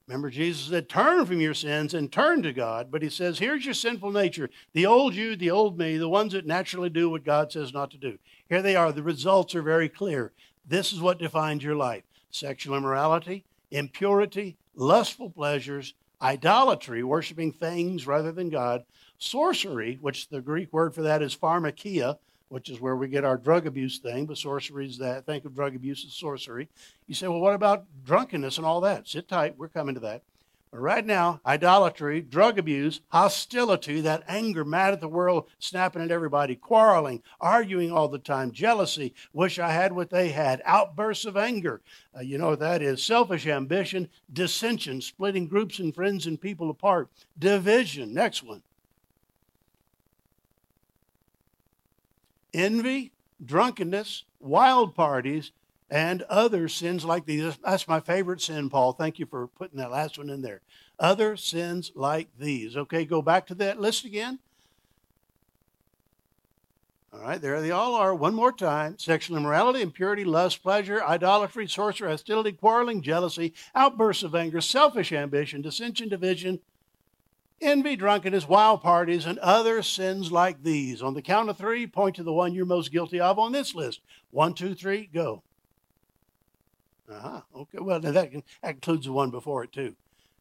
Remember, 0.09 0.31
Jesus 0.31 0.63
said, 0.63 0.89
Turn 0.89 1.23
from 1.27 1.39
your 1.39 1.53
sins 1.53 1.93
and 1.93 2.11
turn 2.11 2.41
to 2.41 2.51
God. 2.51 2.89
But 2.89 3.03
he 3.03 3.11
says, 3.11 3.37
Here's 3.37 3.63
your 3.63 3.75
sinful 3.75 4.11
nature 4.11 4.49
the 4.73 4.87
old 4.87 5.13
you, 5.13 5.35
the 5.35 5.51
old 5.51 5.77
me, 5.77 5.97
the 5.97 6.09
ones 6.09 6.33
that 6.33 6.47
naturally 6.47 6.89
do 6.89 7.11
what 7.11 7.23
God 7.23 7.51
says 7.51 7.75
not 7.75 7.91
to 7.91 7.97
do. 7.97 8.17
Here 8.49 8.63
they 8.63 8.75
are. 8.75 8.91
The 8.91 9.03
results 9.03 9.53
are 9.53 9.61
very 9.61 9.87
clear. 9.87 10.31
This 10.65 10.91
is 10.91 10.99
what 10.99 11.19
defines 11.19 11.63
your 11.63 11.75
life 11.75 12.01
sexual 12.31 12.75
immorality, 12.75 13.45
impurity, 13.69 14.57
lustful 14.73 15.29
pleasures, 15.29 15.93
idolatry, 16.19 17.03
worshiping 17.03 17.51
things 17.51 18.07
rather 18.07 18.31
than 18.31 18.49
God, 18.49 18.85
sorcery, 19.19 19.99
which 20.01 20.29
the 20.29 20.41
Greek 20.41 20.73
word 20.73 20.95
for 20.95 21.03
that 21.03 21.21
is 21.21 21.35
pharmakia, 21.35 22.17
which 22.49 22.69
is 22.69 22.81
where 22.81 22.95
we 22.95 23.07
get 23.07 23.23
our 23.23 23.37
drug 23.37 23.65
abuse 23.65 23.99
thing, 23.99 24.25
but 24.25 24.37
sorcery 24.37 24.85
is 24.85 24.97
that. 24.97 25.25
Think 25.25 25.45
of 25.45 25.55
drug 25.55 25.75
abuse 25.75 26.03
as 26.05 26.13
sorcery. 26.13 26.67
You 27.07 27.15
say, 27.15 27.27
well, 27.27 27.39
what 27.39 27.55
about 27.55 27.85
drunkenness 28.05 28.57
and 28.57 28.65
all 28.65 28.81
that? 28.81 29.07
Sit 29.07 29.27
tight, 29.27 29.57
we're 29.57 29.69
coming 29.69 29.95
to 29.95 30.01
that. 30.01 30.23
But 30.71 30.81
right 30.81 31.05
now, 31.05 31.41
idolatry, 31.47 32.21
drug 32.21 32.59
abuse, 32.59 33.01
hostility, 33.07 34.01
that 34.01 34.23
anger, 34.27 34.63
mad 34.63 34.93
at 34.93 35.01
the 35.01 35.07
world, 35.07 35.47
snapping 35.57 36.03
at 36.03 36.11
everybody, 36.11 36.55
quarreling, 36.55 37.23
arguing 37.41 37.91
all 37.91 38.07
the 38.07 38.19
time, 38.19 38.51
jealousy, 38.51 39.15
wish 39.33 39.57
I 39.57 39.71
had 39.71 39.93
what 39.93 40.11
they 40.11 40.29
had, 40.29 40.61
outbursts 40.65 41.25
of 41.25 41.35
anger. 41.35 41.81
Uh, 42.15 42.21
you 42.21 42.37
know 42.37 42.49
what 42.49 42.59
that 42.59 42.83
is? 42.83 43.01
Selfish 43.01 43.47
ambition, 43.47 44.09
dissension, 44.31 45.01
splitting 45.01 45.47
groups 45.47 45.79
and 45.79 45.93
friends 45.93 46.27
and 46.27 46.39
people 46.39 46.69
apart, 46.69 47.09
division. 47.37 48.13
Next 48.13 48.43
one. 48.43 48.61
Envy, 52.53 53.11
drunkenness, 53.43 54.25
wild 54.39 54.95
parties, 54.95 55.51
and 55.89 56.21
other 56.23 56.67
sins 56.67 57.03
like 57.03 57.25
these. 57.25 57.57
That's 57.63 57.87
my 57.87 57.99
favorite 57.99 58.41
sin, 58.41 58.69
Paul. 58.69 58.93
Thank 58.93 59.19
you 59.19 59.25
for 59.25 59.47
putting 59.47 59.79
that 59.79 59.91
last 59.91 60.17
one 60.17 60.29
in 60.29 60.41
there. 60.41 60.61
Other 60.99 61.35
sins 61.35 61.91
like 61.95 62.27
these. 62.37 62.77
Okay, 62.77 63.05
go 63.05 63.21
back 63.21 63.47
to 63.47 63.55
that 63.55 63.79
list 63.79 64.05
again. 64.05 64.39
All 67.11 67.21
right, 67.21 67.41
there 67.41 67.59
they 67.59 67.71
all 67.71 67.95
are. 67.95 68.13
One 68.13 68.35
more 68.35 68.51
time 68.51 68.99
sexual 68.99 69.37
immorality, 69.37 69.81
impurity, 69.81 70.23
lust, 70.23 70.61
pleasure, 70.61 71.03
idolatry, 71.03 71.67
sorcery, 71.67 72.09
hostility, 72.09 72.51
quarreling, 72.51 73.01
jealousy, 73.01 73.53
outbursts 73.73 74.23
of 74.23 74.35
anger, 74.35 74.61
selfish 74.61 75.11
ambition, 75.11 75.61
dissension, 75.61 76.07
division, 76.07 76.59
envy, 77.61 77.95
drunkenness, 77.95 78.47
wild 78.47 78.81
parties, 78.81 79.25
and 79.25 79.37
other 79.39 79.81
sins 79.81 80.31
like 80.31 80.63
these. 80.63 81.01
On 81.01 81.13
the 81.13 81.21
count 81.21 81.49
of 81.49 81.57
three, 81.57 81.87
point 81.87 82.15
to 82.15 82.23
the 82.23 82.33
one 82.33 82.53
you're 82.53 82.65
most 82.65 82.91
guilty 82.91 83.19
of 83.19 83.39
on 83.39 83.51
this 83.51 83.75
list. 83.75 84.01
One, 84.31 84.53
two, 84.53 84.75
three, 84.75 85.09
go. 85.13 85.43
Uh-huh. 87.11 87.41
Okay. 87.55 87.79
Well, 87.79 87.99
that, 87.99 88.13
that 88.13 88.43
includes 88.63 89.05
the 89.05 89.11
one 89.11 89.31
before 89.31 89.63
it 89.63 89.71
too. 89.71 89.95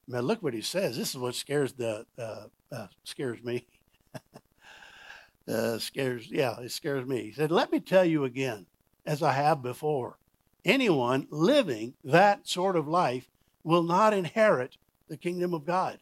Man, 0.06 0.22
look 0.22 0.42
what 0.42 0.54
he 0.54 0.62
says. 0.62 0.96
This 0.96 1.10
is 1.10 1.18
what 1.18 1.34
scares 1.34 1.72
the 1.74 2.06
uh, 2.18 2.46
uh, 2.72 2.86
scares 3.04 3.42
me. 3.42 3.66
uh, 5.48 5.78
scares, 5.78 6.30
yeah, 6.30 6.58
it 6.60 6.72
scares 6.72 7.06
me. 7.06 7.22
He 7.24 7.32
said, 7.32 7.50
"Let 7.50 7.70
me 7.70 7.80
tell 7.80 8.04
you 8.04 8.24
again, 8.24 8.66
as 9.04 9.22
I 9.22 9.32
have 9.32 9.62
before. 9.62 10.18
Anyone 10.64 11.26
living 11.30 11.94
that 12.04 12.46
sort 12.48 12.76
of 12.76 12.88
life 12.88 13.28
will 13.64 13.82
not 13.82 14.12
inherit 14.12 14.76
the 15.08 15.16
kingdom 15.16 15.52
of 15.52 15.66
God." 15.66 15.98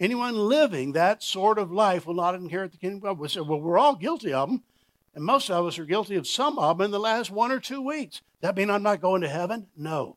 Anyone 0.00 0.36
living 0.36 0.92
that 0.92 1.22
sort 1.22 1.58
of 1.58 1.72
life 1.72 2.06
will 2.06 2.14
not 2.14 2.34
inherit 2.34 2.72
the 2.72 2.78
kingdom 2.78 2.98
of 2.98 3.02
God. 3.02 3.18
We 3.18 3.28
say, 3.28 3.40
well, 3.40 3.60
we're 3.60 3.78
all 3.78 3.96
guilty 3.96 4.32
of 4.32 4.48
them, 4.48 4.62
and 5.14 5.24
most 5.24 5.50
of 5.50 5.66
us 5.66 5.78
are 5.78 5.84
guilty 5.84 6.14
of 6.14 6.26
some 6.26 6.58
of 6.58 6.78
them 6.78 6.84
in 6.84 6.90
the 6.92 7.00
last 7.00 7.30
one 7.30 7.50
or 7.50 7.58
two 7.58 7.82
weeks. 7.82 8.22
That 8.40 8.56
mean 8.56 8.70
I'm 8.70 8.84
not 8.84 9.00
going 9.00 9.22
to 9.22 9.28
heaven? 9.28 9.66
No. 9.76 10.16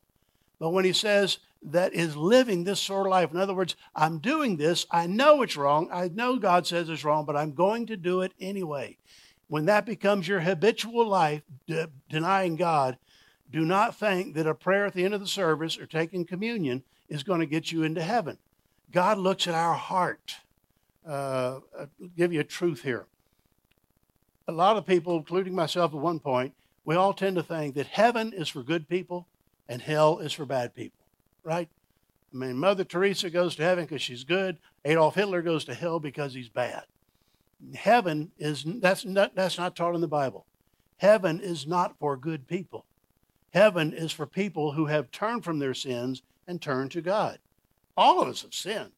But 0.59 0.69
when 0.69 0.85
he 0.85 0.93
says 0.93 1.39
that 1.63 1.93
is 1.93 2.15
living 2.15 2.63
this 2.63 2.79
sort 2.79 3.07
of 3.07 3.11
life, 3.11 3.31
in 3.31 3.38
other 3.38 3.55
words, 3.55 3.75
I'm 3.95 4.19
doing 4.19 4.57
this, 4.57 4.85
I 4.91 5.07
know 5.07 5.41
it's 5.41 5.57
wrong, 5.57 5.89
I 5.91 6.07
know 6.09 6.38
God 6.38 6.67
says 6.67 6.88
it's 6.88 7.03
wrong, 7.03 7.25
but 7.25 7.35
I'm 7.35 7.53
going 7.53 7.88
to 7.88 7.97
do 7.97 8.21
it 8.21 8.33
anyway. 8.39 8.97
When 9.47 9.65
that 9.65 9.88
becomes 9.88 10.27
your 10.27 10.41
habitual 10.41 11.07
life, 11.07 11.41
de- 11.65 11.89
denying 12.07 12.55
God, 12.55 12.97
do 13.51 13.65
not 13.65 13.95
think 13.95 14.35
that 14.35 14.47
a 14.47 14.53
prayer 14.53 14.85
at 14.85 14.93
the 14.93 15.03
end 15.03 15.15
of 15.15 15.19
the 15.19 15.27
service 15.27 15.79
or 15.79 15.88
taking 15.88 16.25
communion 16.25 16.83
is 17.09 17.23
going 17.23 17.39
to 17.39 17.45
get 17.47 17.71
you 17.71 17.83
into 17.83 18.01
heaven. 18.01 18.38
God 18.91 19.17
looks 19.17 19.48
at 19.48 19.55
our 19.55 19.74
heart. 19.74 20.36
Uh, 21.07 21.60
I'll 21.77 21.89
give 22.15 22.33
you 22.33 22.41
a 22.41 22.45
truth 22.45 22.83
here. 22.83 23.05
A 24.48 24.51
lot 24.51 24.77
of 24.77 24.86
people, 24.86 25.15
including 25.15 25.55
myself 25.55 25.93
at 25.93 26.00
one 26.00 26.19
point, 26.19 26.53
we 26.83 26.95
all 26.95 27.13
tend 27.13 27.36
to 27.38 27.43
think 27.43 27.75
that 27.75 27.88
heaven 27.88 28.33
is 28.33 28.50
for 28.50 28.63
good 28.63 28.89
people 28.89 29.27
and 29.69 29.81
hell 29.81 30.19
is 30.19 30.33
for 30.33 30.45
bad 30.45 30.75
people, 30.75 31.05
right? 31.43 31.69
I 32.33 32.38
mean, 32.38 32.57
Mother 32.57 32.83
Teresa 32.83 33.29
goes 33.29 33.55
to 33.55 33.63
heaven 33.63 33.86
because 33.86 34.01
she's 34.01 34.24
good. 34.24 34.57
Adolf 34.86 35.15
Hitler 35.15 35.41
goes 35.41 35.65
to 35.65 35.74
hell 35.74 36.00
because 36.00 36.33
he's 36.33 36.50
bad. 36.50 36.83
Heaven 37.75 38.31
is 38.39 38.65
that's 38.65 39.05
not, 39.05 39.36
that's 39.36 39.57
not 39.57 39.75
taught 39.75 39.95
in 39.95 40.01
the 40.01 40.07
Bible. 40.07 40.45
Heaven 40.98 41.39
is 41.39 41.67
not 41.67 41.98
for 42.00 42.17
good 42.17 42.48
people. 42.48 42.86
Heaven 43.53 43.93
is 43.93 44.12
for 44.12 44.25
people 44.25 44.71
who 44.71 44.86
have 44.86 45.12
turned 45.12 45.43
from 45.43 45.60
their 45.60 45.74
sins 45.74 46.24
and 46.48 46.62
turned 46.62 46.91
to 46.91 47.01
God. 47.01 47.38
All 47.98 48.21
of 48.21 48.27
us 48.27 48.41
have 48.41 48.53
sinned. 48.53 48.91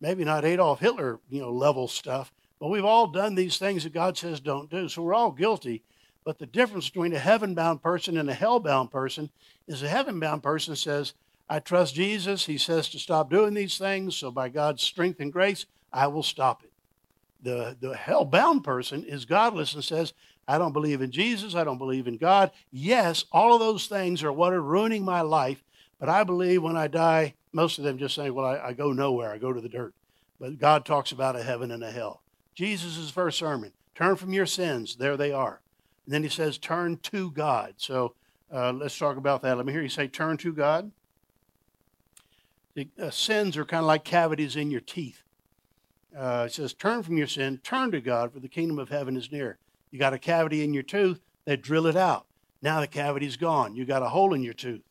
Maybe 0.00 0.24
not 0.24 0.44
Adolf 0.44 0.80
Hitler, 0.80 1.20
you 1.30 1.40
know, 1.40 1.50
level 1.50 1.88
stuff, 1.88 2.32
but 2.60 2.68
we've 2.68 2.84
all 2.84 3.06
done 3.06 3.34
these 3.34 3.58
things 3.58 3.84
that 3.84 3.94
God 3.94 4.16
says 4.16 4.40
don't 4.40 4.70
do. 4.70 4.88
So 4.88 5.02
we're 5.02 5.14
all 5.14 5.30
guilty. 5.30 5.82
But 6.24 6.38
the 6.38 6.46
difference 6.46 6.88
between 6.88 7.14
a 7.14 7.18
heaven 7.18 7.54
bound 7.54 7.82
person 7.82 8.16
and 8.16 8.28
a 8.28 8.34
hell 8.34 8.58
bound 8.58 8.90
person 8.90 9.30
is 9.68 9.82
a 9.82 9.88
heaven 9.88 10.18
bound 10.18 10.42
person 10.42 10.74
says, 10.74 11.14
I 11.48 11.60
trust 11.60 11.94
Jesus. 11.94 12.46
He 12.46 12.58
says 12.58 12.88
to 12.90 12.98
stop 12.98 13.30
doing 13.30 13.54
these 13.54 13.78
things. 13.78 14.16
So 14.16 14.30
by 14.30 14.48
God's 14.48 14.82
strength 14.82 15.20
and 15.20 15.32
grace, 15.32 15.66
I 15.92 16.08
will 16.08 16.24
stop 16.24 16.64
it. 16.64 16.72
The, 17.42 17.76
the 17.80 17.96
hell 17.96 18.24
bound 18.24 18.64
person 18.64 19.04
is 19.04 19.24
godless 19.24 19.74
and 19.74 19.84
says, 19.84 20.14
I 20.48 20.58
don't 20.58 20.72
believe 20.72 21.00
in 21.00 21.12
Jesus. 21.12 21.54
I 21.54 21.64
don't 21.64 21.78
believe 21.78 22.08
in 22.08 22.16
God. 22.16 22.50
Yes, 22.72 23.24
all 23.30 23.54
of 23.54 23.60
those 23.60 23.86
things 23.86 24.24
are 24.24 24.32
what 24.32 24.52
are 24.52 24.62
ruining 24.62 25.04
my 25.04 25.20
life. 25.20 25.62
But 25.98 26.08
I 26.08 26.24
believe 26.24 26.62
when 26.62 26.76
I 26.76 26.88
die, 26.88 27.34
most 27.52 27.78
of 27.78 27.84
them 27.84 27.98
just 27.98 28.14
say, 28.14 28.30
Well, 28.30 28.44
I, 28.44 28.68
I 28.68 28.72
go 28.72 28.92
nowhere, 28.92 29.32
I 29.32 29.38
go 29.38 29.52
to 29.52 29.60
the 29.60 29.68
dirt. 29.68 29.94
But 30.38 30.58
God 30.58 30.84
talks 30.84 31.12
about 31.12 31.36
a 31.36 31.42
heaven 31.42 31.70
and 31.70 31.82
a 31.82 31.90
hell. 31.90 32.22
Jesus' 32.54 33.10
first 33.10 33.38
sermon 33.38 33.72
turn 33.94 34.16
from 34.16 34.32
your 34.32 34.46
sins. 34.46 34.96
There 34.96 35.16
they 35.16 35.32
are. 35.32 35.60
And 36.04 36.14
then 36.14 36.22
he 36.22 36.28
says, 36.28 36.58
Turn 36.58 36.98
to 36.98 37.30
God. 37.30 37.74
So 37.78 38.14
uh, 38.52 38.72
let's 38.72 38.96
talk 38.96 39.16
about 39.16 39.42
that. 39.42 39.56
Let 39.56 39.66
me 39.66 39.72
hear 39.72 39.82
you 39.82 39.88
say, 39.88 40.06
Turn 40.06 40.36
to 40.38 40.52
God. 40.52 40.92
The, 42.74 42.88
uh, 43.00 43.10
sins 43.10 43.56
are 43.56 43.64
kind 43.64 43.80
of 43.80 43.86
like 43.86 44.04
cavities 44.04 44.54
in 44.54 44.70
your 44.70 44.82
teeth. 44.82 45.22
Uh, 46.16 46.44
it 46.46 46.52
says, 46.52 46.74
Turn 46.74 47.02
from 47.02 47.16
your 47.16 47.26
sin, 47.26 47.58
turn 47.62 47.90
to 47.90 48.00
God, 48.00 48.32
for 48.32 48.40
the 48.40 48.48
kingdom 48.48 48.78
of 48.78 48.90
heaven 48.90 49.16
is 49.16 49.32
near. 49.32 49.58
You 49.90 49.98
got 49.98 50.14
a 50.14 50.18
cavity 50.18 50.62
in 50.62 50.74
your 50.74 50.82
tooth, 50.82 51.20
they 51.44 51.56
drill 51.56 51.86
it 51.86 51.96
out. 51.96 52.26
Now 52.62 52.80
the 52.80 52.86
cavity's 52.86 53.36
gone. 53.36 53.76
You 53.76 53.84
got 53.84 54.02
a 54.02 54.08
hole 54.08 54.34
in 54.34 54.42
your 54.42 54.54
tooth. 54.54 54.82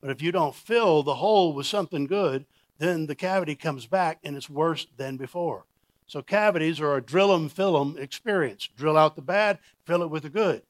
But 0.00 0.10
if 0.10 0.22
you 0.22 0.32
don't 0.32 0.54
fill 0.54 1.02
the 1.02 1.16
hole 1.16 1.52
with 1.52 1.66
something 1.66 2.06
good, 2.06 2.46
then 2.78 3.06
the 3.06 3.14
cavity 3.14 3.54
comes 3.54 3.86
back 3.86 4.18
and 4.24 4.36
it's 4.36 4.48
worse 4.48 4.86
than 4.96 5.16
before. 5.16 5.66
So 6.06 6.22
cavities 6.22 6.80
are 6.80 6.96
a 6.96 7.02
drill 7.02 7.32
'em, 7.32 7.48
fill 7.48 7.80
'em 7.80 7.96
experience. 7.98 8.68
Drill 8.76 8.96
out 8.96 9.14
the 9.14 9.22
bad, 9.22 9.58
fill 9.84 10.02
it 10.02 10.10
with 10.10 10.24
the 10.24 10.30
good. 10.30 10.62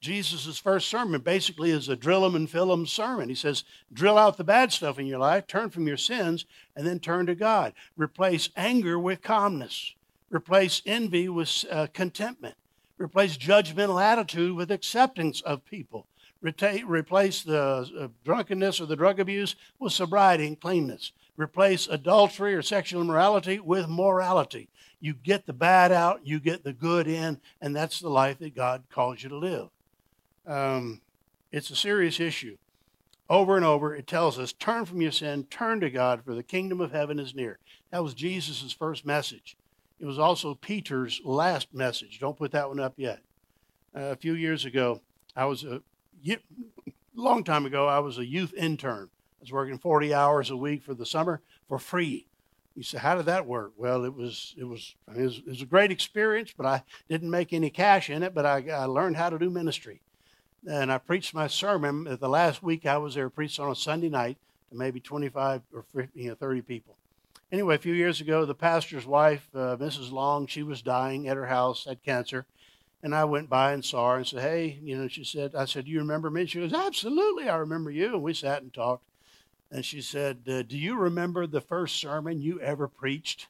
Jesus' 0.00 0.58
first 0.58 0.88
sermon 0.88 1.20
basically 1.20 1.70
is 1.70 1.88
a 1.88 1.96
drill 1.96 2.24
'em 2.24 2.34
and 2.34 2.50
fill 2.50 2.72
'em 2.72 2.86
sermon. 2.86 3.28
He 3.28 3.34
says, 3.34 3.64
drill 3.92 4.18
out 4.18 4.36
the 4.36 4.44
bad 4.44 4.72
stuff 4.72 4.98
in 4.98 5.06
your 5.06 5.18
life, 5.18 5.46
turn 5.46 5.70
from 5.70 5.86
your 5.86 5.96
sins, 5.96 6.44
and 6.76 6.86
then 6.86 7.00
turn 7.00 7.26
to 7.26 7.34
God. 7.34 7.72
Replace 7.96 8.50
anger 8.56 8.98
with 8.98 9.22
calmness. 9.22 9.94
Replace 10.30 10.82
envy 10.84 11.28
with 11.28 11.64
uh, 11.70 11.86
contentment. 11.92 12.56
Replace 12.98 13.38
judgmental 13.38 14.02
attitude 14.02 14.54
with 14.54 14.70
acceptance 14.70 15.40
of 15.40 15.64
people 15.64 16.06
replace 16.42 17.42
the 17.42 17.90
uh, 17.98 18.08
drunkenness 18.24 18.80
or 18.80 18.86
the 18.86 18.96
drug 18.96 19.20
abuse 19.20 19.56
with 19.78 19.92
sobriety 19.92 20.46
and 20.46 20.60
cleanness. 20.60 21.12
Replace 21.36 21.86
adultery 21.86 22.54
or 22.54 22.62
sexual 22.62 23.00
immorality 23.00 23.58
with 23.60 23.88
morality. 23.88 24.68
You 25.00 25.14
get 25.14 25.46
the 25.46 25.52
bad 25.52 25.92
out, 25.92 26.26
you 26.26 26.40
get 26.40 26.64
the 26.64 26.72
good 26.72 27.06
in, 27.06 27.40
and 27.60 27.74
that's 27.74 28.00
the 28.00 28.08
life 28.08 28.38
that 28.38 28.56
God 28.56 28.84
calls 28.90 29.22
you 29.22 29.28
to 29.28 29.36
live. 29.36 29.68
Um, 30.46 31.00
it's 31.52 31.70
a 31.70 31.76
serious 31.76 32.18
issue. 32.18 32.56
Over 33.30 33.56
and 33.56 33.64
over, 33.64 33.94
it 33.94 34.06
tells 34.06 34.38
us 34.38 34.52
turn 34.52 34.86
from 34.86 35.02
your 35.02 35.12
sin, 35.12 35.44
turn 35.44 35.80
to 35.80 35.90
God, 35.90 36.24
for 36.24 36.34
the 36.34 36.42
kingdom 36.42 36.80
of 36.80 36.92
heaven 36.92 37.18
is 37.18 37.34
near. 37.34 37.58
That 37.90 38.02
was 38.02 38.14
Jesus' 38.14 38.72
first 38.72 39.04
message. 39.04 39.56
It 40.00 40.06
was 40.06 40.18
also 40.18 40.54
Peter's 40.54 41.20
last 41.24 41.74
message. 41.74 42.18
Don't 42.20 42.38
put 42.38 42.52
that 42.52 42.68
one 42.68 42.80
up 42.80 42.94
yet. 42.96 43.20
Uh, 43.94 44.00
a 44.00 44.16
few 44.16 44.34
years 44.34 44.64
ago, 44.64 45.00
I 45.36 45.44
was 45.44 45.64
long 47.14 47.44
time 47.44 47.66
ago, 47.66 47.86
I 47.86 47.98
was 47.98 48.18
a 48.18 48.26
youth 48.26 48.54
intern. 48.54 49.08
I 49.12 49.42
was 49.42 49.52
working 49.52 49.78
40 49.78 50.14
hours 50.14 50.50
a 50.50 50.56
week 50.56 50.82
for 50.82 50.94
the 50.94 51.06
summer 51.06 51.40
for 51.68 51.78
free. 51.78 52.26
You 52.74 52.82
say, 52.82 52.98
how 52.98 53.16
did 53.16 53.26
that 53.26 53.46
work? 53.46 53.72
Well, 53.76 54.04
it 54.04 54.14
was 54.14 54.54
it 54.56 54.64
was 54.64 54.94
it 55.12 55.20
was, 55.20 55.38
it 55.38 55.46
was 55.48 55.62
a 55.62 55.66
great 55.66 55.90
experience, 55.90 56.54
but 56.56 56.64
I 56.64 56.84
didn't 57.08 57.30
make 57.30 57.52
any 57.52 57.70
cash 57.70 58.08
in 58.08 58.22
it. 58.22 58.34
But 58.34 58.46
I, 58.46 58.64
I 58.70 58.84
learned 58.84 59.16
how 59.16 59.30
to 59.30 59.38
do 59.38 59.50
ministry, 59.50 60.00
and 60.64 60.92
I 60.92 60.98
preached 60.98 61.34
my 61.34 61.48
sermon. 61.48 62.04
The 62.20 62.28
last 62.28 62.62
week 62.62 62.86
I 62.86 62.98
was 62.98 63.16
there, 63.16 63.30
preached 63.30 63.58
on 63.58 63.70
a 63.70 63.74
Sunday 63.74 64.08
night. 64.08 64.38
to 64.70 64.76
maybe 64.76 65.00
25 65.00 65.62
or 65.74 65.84
50, 65.94 66.20
you 66.20 66.28
know, 66.28 66.34
30 66.36 66.62
people. 66.62 66.96
Anyway, 67.50 67.74
a 67.74 67.78
few 67.78 67.94
years 67.94 68.20
ago, 68.20 68.44
the 68.44 68.54
pastor's 68.54 69.06
wife, 69.06 69.48
uh, 69.54 69.76
Mrs. 69.76 70.12
Long, 70.12 70.46
she 70.46 70.62
was 70.62 70.82
dying 70.82 71.26
at 71.28 71.36
her 71.36 71.46
house, 71.46 71.86
had 71.86 72.02
cancer. 72.04 72.46
And 73.02 73.14
I 73.14 73.24
went 73.24 73.48
by 73.48 73.72
and 73.72 73.84
saw 73.84 74.10
her 74.10 74.16
and 74.16 74.26
said, 74.26 74.40
Hey, 74.40 74.78
you 74.82 74.98
know, 74.98 75.08
she 75.08 75.24
said, 75.24 75.54
I 75.54 75.66
said, 75.66 75.84
Do 75.84 75.90
you 75.90 76.00
remember 76.00 76.30
me? 76.30 76.46
She 76.46 76.58
goes, 76.58 76.72
Absolutely, 76.72 77.48
I 77.48 77.56
remember 77.56 77.90
you. 77.90 78.14
And 78.14 78.22
we 78.22 78.34
sat 78.34 78.62
and 78.62 78.72
talked. 78.72 79.04
And 79.70 79.84
she 79.84 80.00
said, 80.00 80.38
uh, 80.48 80.62
Do 80.62 80.76
you 80.76 80.96
remember 80.96 81.46
the 81.46 81.60
first 81.60 82.00
sermon 82.00 82.40
you 82.40 82.60
ever 82.60 82.88
preached? 82.88 83.48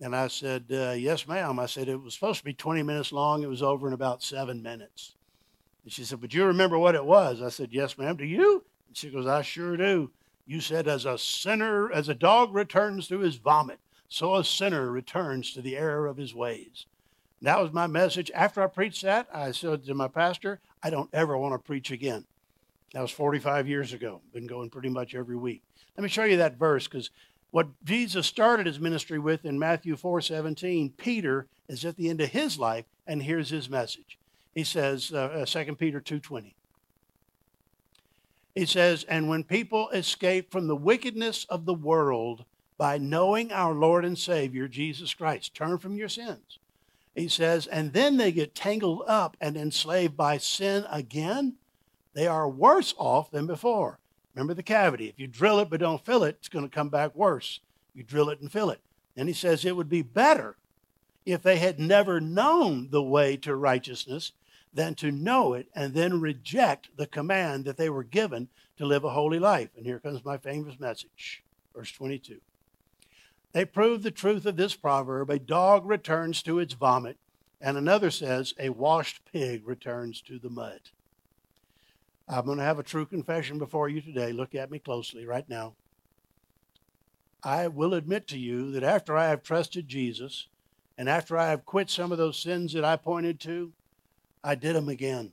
And 0.00 0.14
I 0.14 0.28
said, 0.28 0.64
uh, 0.70 0.92
Yes, 0.92 1.26
ma'am. 1.26 1.58
I 1.58 1.66
said, 1.66 1.88
It 1.88 2.00
was 2.00 2.14
supposed 2.14 2.38
to 2.38 2.44
be 2.44 2.54
20 2.54 2.82
minutes 2.82 3.12
long. 3.12 3.42
It 3.42 3.48
was 3.48 3.62
over 3.62 3.88
in 3.88 3.94
about 3.94 4.22
seven 4.22 4.62
minutes. 4.62 5.14
And 5.84 5.92
she 5.92 6.04
said, 6.04 6.20
But 6.20 6.34
you 6.34 6.44
remember 6.44 6.78
what 6.78 6.94
it 6.94 7.04
was? 7.04 7.42
I 7.42 7.48
said, 7.48 7.70
Yes, 7.72 7.98
ma'am. 7.98 8.16
Do 8.16 8.24
you? 8.24 8.64
And 8.88 8.96
she 8.96 9.10
goes, 9.10 9.26
I 9.26 9.42
sure 9.42 9.76
do. 9.76 10.10
You 10.46 10.60
said, 10.60 10.86
As 10.86 11.04
a 11.04 11.18
sinner, 11.18 11.90
as 11.90 12.08
a 12.08 12.14
dog 12.14 12.54
returns 12.54 13.08
to 13.08 13.18
his 13.18 13.36
vomit, 13.36 13.78
so 14.08 14.36
a 14.36 14.44
sinner 14.44 14.90
returns 14.90 15.52
to 15.54 15.62
the 15.62 15.76
error 15.76 16.06
of 16.06 16.16
his 16.16 16.34
ways. 16.34 16.86
That 17.42 17.60
was 17.60 17.72
my 17.72 17.88
message. 17.88 18.30
After 18.34 18.62
I 18.62 18.68
preached 18.68 19.02
that, 19.02 19.26
I 19.34 19.50
said 19.50 19.84
to 19.84 19.94
my 19.94 20.06
pastor, 20.06 20.60
I 20.80 20.90
don't 20.90 21.10
ever 21.12 21.36
want 21.36 21.54
to 21.54 21.58
preach 21.58 21.90
again. 21.90 22.24
That 22.94 23.00
was 23.00 23.10
45 23.10 23.68
years 23.68 23.92
ago. 23.92 24.20
Been 24.32 24.46
going 24.46 24.70
pretty 24.70 24.90
much 24.90 25.14
every 25.16 25.36
week. 25.36 25.62
Let 25.96 26.04
me 26.04 26.08
show 26.08 26.24
you 26.24 26.36
that 26.36 26.56
verse 26.56 26.86
because 26.86 27.10
what 27.50 27.68
Jesus 27.84 28.28
started 28.28 28.66
his 28.66 28.78
ministry 28.78 29.18
with 29.18 29.44
in 29.44 29.58
Matthew 29.58 29.96
4:17, 29.96 30.90
Peter 30.96 31.48
is 31.68 31.84
at 31.84 31.96
the 31.96 32.08
end 32.08 32.20
of 32.20 32.30
his 32.30 32.58
life, 32.58 32.84
and 33.06 33.22
here's 33.22 33.50
his 33.50 33.68
message. 33.68 34.18
He 34.54 34.62
says, 34.62 35.12
uh, 35.12 35.44
2 35.46 35.72
uh, 35.72 35.74
Peter 35.74 36.00
2:20. 36.00 36.54
He 38.54 38.66
says, 38.66 39.04
"And 39.04 39.28
when 39.28 39.42
people 39.42 39.88
escape 39.90 40.52
from 40.52 40.68
the 40.68 40.76
wickedness 40.76 41.44
of 41.46 41.64
the 41.64 41.74
world 41.74 42.44
by 42.78 42.98
knowing 42.98 43.50
our 43.50 43.74
Lord 43.74 44.04
and 44.04 44.18
Savior 44.18 44.68
Jesus 44.68 45.12
Christ, 45.12 45.54
turn 45.54 45.78
from 45.78 45.96
your 45.96 46.08
sins." 46.08 46.58
He 47.14 47.28
says, 47.28 47.66
and 47.66 47.92
then 47.92 48.16
they 48.16 48.32
get 48.32 48.54
tangled 48.54 49.02
up 49.06 49.36
and 49.40 49.56
enslaved 49.56 50.16
by 50.16 50.38
sin 50.38 50.86
again. 50.90 51.54
They 52.14 52.26
are 52.26 52.48
worse 52.48 52.94
off 52.96 53.30
than 53.30 53.46
before. 53.46 53.98
Remember 54.34 54.54
the 54.54 54.62
cavity. 54.62 55.08
If 55.08 55.18
you 55.18 55.26
drill 55.26 55.58
it 55.60 55.68
but 55.68 55.80
don't 55.80 56.04
fill 56.04 56.24
it, 56.24 56.36
it's 56.38 56.48
going 56.48 56.68
to 56.68 56.74
come 56.74 56.88
back 56.88 57.14
worse. 57.14 57.60
You 57.94 58.02
drill 58.02 58.30
it 58.30 58.40
and 58.40 58.50
fill 58.50 58.70
it. 58.70 58.80
And 59.16 59.28
he 59.28 59.34
says 59.34 59.64
it 59.64 59.76
would 59.76 59.90
be 59.90 60.02
better 60.02 60.56
if 61.26 61.42
they 61.42 61.56
had 61.56 61.78
never 61.78 62.20
known 62.20 62.88
the 62.90 63.02
way 63.02 63.36
to 63.38 63.54
righteousness 63.54 64.32
than 64.72 64.94
to 64.96 65.10
know 65.10 65.52
it 65.52 65.68
and 65.74 65.92
then 65.92 66.20
reject 66.20 66.88
the 66.96 67.06
command 67.06 67.66
that 67.66 67.76
they 67.76 67.90
were 67.90 68.02
given 68.02 68.48
to 68.78 68.86
live 68.86 69.04
a 69.04 69.10
holy 69.10 69.38
life. 69.38 69.68
And 69.76 69.84
here 69.84 70.00
comes 70.00 70.24
my 70.24 70.38
famous 70.38 70.80
message, 70.80 71.44
verse 71.74 71.92
22. 71.92 72.40
They 73.52 73.64
prove 73.64 74.02
the 74.02 74.10
truth 74.10 74.46
of 74.46 74.56
this 74.56 74.74
proverb 74.74 75.30
a 75.30 75.38
dog 75.38 75.86
returns 75.86 76.42
to 76.44 76.58
its 76.58 76.74
vomit, 76.74 77.18
and 77.60 77.76
another 77.76 78.10
says, 78.10 78.54
a 78.58 78.70
washed 78.70 79.20
pig 79.30 79.66
returns 79.66 80.20
to 80.22 80.38
the 80.38 80.50
mud. 80.50 80.80
I'm 82.28 82.46
going 82.46 82.58
to 82.58 82.64
have 82.64 82.78
a 82.78 82.84
true 82.84 83.04
confession 83.04 83.58
before 83.58 83.88
you 83.88 84.00
today. 84.00 84.32
Look 84.32 84.54
at 84.54 84.70
me 84.70 84.78
closely 84.78 85.26
right 85.26 85.48
now. 85.48 85.74
I 87.42 87.68
will 87.68 87.94
admit 87.94 88.28
to 88.28 88.38
you 88.38 88.70
that 88.70 88.84
after 88.84 89.16
I 89.16 89.28
have 89.28 89.42
trusted 89.42 89.88
Jesus 89.88 90.46
and 90.96 91.08
after 91.08 91.36
I 91.36 91.50
have 91.50 91.66
quit 91.66 91.90
some 91.90 92.12
of 92.12 92.18
those 92.18 92.38
sins 92.38 92.72
that 92.72 92.84
I 92.84 92.96
pointed 92.96 93.40
to, 93.40 93.72
I 94.44 94.54
did 94.54 94.76
them 94.76 94.88
again. 94.88 95.32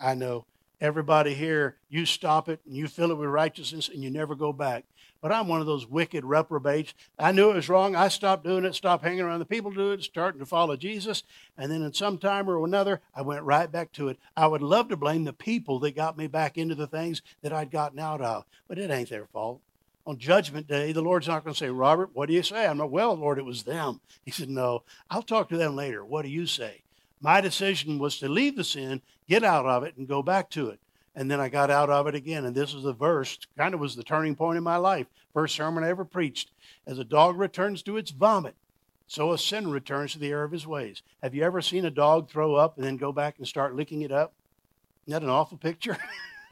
I 0.00 0.14
know 0.14 0.46
everybody 0.80 1.34
here, 1.34 1.76
you 1.90 2.06
stop 2.06 2.48
it 2.48 2.60
and 2.66 2.74
you 2.74 2.88
fill 2.88 3.10
it 3.10 3.18
with 3.18 3.28
righteousness 3.28 3.90
and 3.90 4.02
you 4.02 4.10
never 4.10 4.34
go 4.34 4.52
back. 4.52 4.84
But 5.20 5.32
I'm 5.32 5.48
one 5.48 5.60
of 5.60 5.66
those 5.66 5.86
wicked 5.86 6.24
reprobates. 6.24 6.94
I 7.18 7.32
knew 7.32 7.50
it 7.50 7.56
was 7.56 7.68
wrong. 7.68 7.94
I 7.94 8.08
stopped 8.08 8.44
doing 8.44 8.64
it, 8.64 8.74
stopped 8.74 9.04
hanging 9.04 9.20
around 9.20 9.40
the 9.40 9.44
people 9.44 9.70
do 9.70 9.92
it, 9.92 10.02
starting 10.02 10.38
to 10.40 10.46
follow 10.46 10.76
Jesus. 10.76 11.24
And 11.58 11.70
then 11.70 11.82
in 11.82 11.92
some 11.92 12.16
time 12.16 12.48
or 12.48 12.64
another, 12.64 13.00
I 13.14 13.22
went 13.22 13.42
right 13.42 13.70
back 13.70 13.92
to 13.92 14.08
it. 14.08 14.18
I 14.36 14.46
would 14.46 14.62
love 14.62 14.88
to 14.88 14.96
blame 14.96 15.24
the 15.24 15.32
people 15.34 15.78
that 15.80 15.94
got 15.94 16.16
me 16.16 16.26
back 16.26 16.56
into 16.56 16.74
the 16.74 16.86
things 16.86 17.20
that 17.42 17.52
I'd 17.52 17.70
gotten 17.70 17.98
out 17.98 18.22
of, 18.22 18.44
but 18.66 18.78
it 18.78 18.90
ain't 18.90 19.10
their 19.10 19.26
fault. 19.26 19.60
On 20.06 20.16
Judgment 20.16 20.66
Day, 20.66 20.92
the 20.92 21.02
Lord's 21.02 21.28
not 21.28 21.44
going 21.44 21.52
to 21.52 21.58
say, 21.58 21.68
Robert, 21.68 22.10
what 22.14 22.26
do 22.26 22.34
you 22.34 22.42
say? 22.42 22.66
I'm 22.66 22.78
not, 22.78 22.90
well, 22.90 23.14
Lord, 23.14 23.38
it 23.38 23.44
was 23.44 23.64
them. 23.64 24.00
He 24.24 24.30
said, 24.30 24.48
No, 24.48 24.84
I'll 25.10 25.22
talk 25.22 25.48
to 25.50 25.56
them 25.56 25.76
later. 25.76 26.04
What 26.04 26.22
do 26.22 26.28
you 26.28 26.46
say? 26.46 26.82
My 27.20 27.40
decision 27.40 27.98
was 27.98 28.18
to 28.18 28.28
leave 28.28 28.56
the 28.56 28.64
sin, 28.64 29.02
get 29.28 29.44
out 29.44 29.66
of 29.66 29.82
it, 29.82 29.96
and 29.96 30.08
go 30.08 30.22
back 30.22 30.48
to 30.50 30.68
it 30.68 30.80
and 31.14 31.30
then 31.30 31.40
I 31.40 31.48
got 31.48 31.70
out 31.70 31.90
of 31.90 32.06
it 32.06 32.14
again. 32.14 32.44
And 32.44 32.54
this 32.54 32.74
is 32.74 32.84
a 32.84 32.92
verse, 32.92 33.38
kind 33.56 33.74
of 33.74 33.80
was 33.80 33.96
the 33.96 34.02
turning 34.02 34.34
point 34.34 34.58
in 34.58 34.64
my 34.64 34.76
life. 34.76 35.06
First 35.34 35.54
sermon 35.54 35.84
I 35.84 35.88
ever 35.88 36.04
preached. 36.04 36.50
As 36.86 36.98
a 36.98 37.04
dog 37.04 37.38
returns 37.38 37.82
to 37.82 37.96
its 37.96 38.10
vomit, 38.10 38.54
so 39.06 39.32
a 39.32 39.38
sinner 39.38 39.70
returns 39.70 40.12
to 40.12 40.18
the 40.18 40.30
error 40.30 40.44
of 40.44 40.52
his 40.52 40.66
ways. 40.66 41.02
Have 41.22 41.34
you 41.34 41.42
ever 41.42 41.60
seen 41.60 41.84
a 41.84 41.90
dog 41.90 42.30
throw 42.30 42.54
up 42.54 42.76
and 42.76 42.86
then 42.86 42.96
go 42.96 43.12
back 43.12 43.38
and 43.38 43.46
start 43.46 43.74
licking 43.74 44.02
it 44.02 44.12
up? 44.12 44.32
Isn't 45.06 45.20
that 45.20 45.24
an 45.24 45.30
awful 45.30 45.58
picture? 45.58 45.98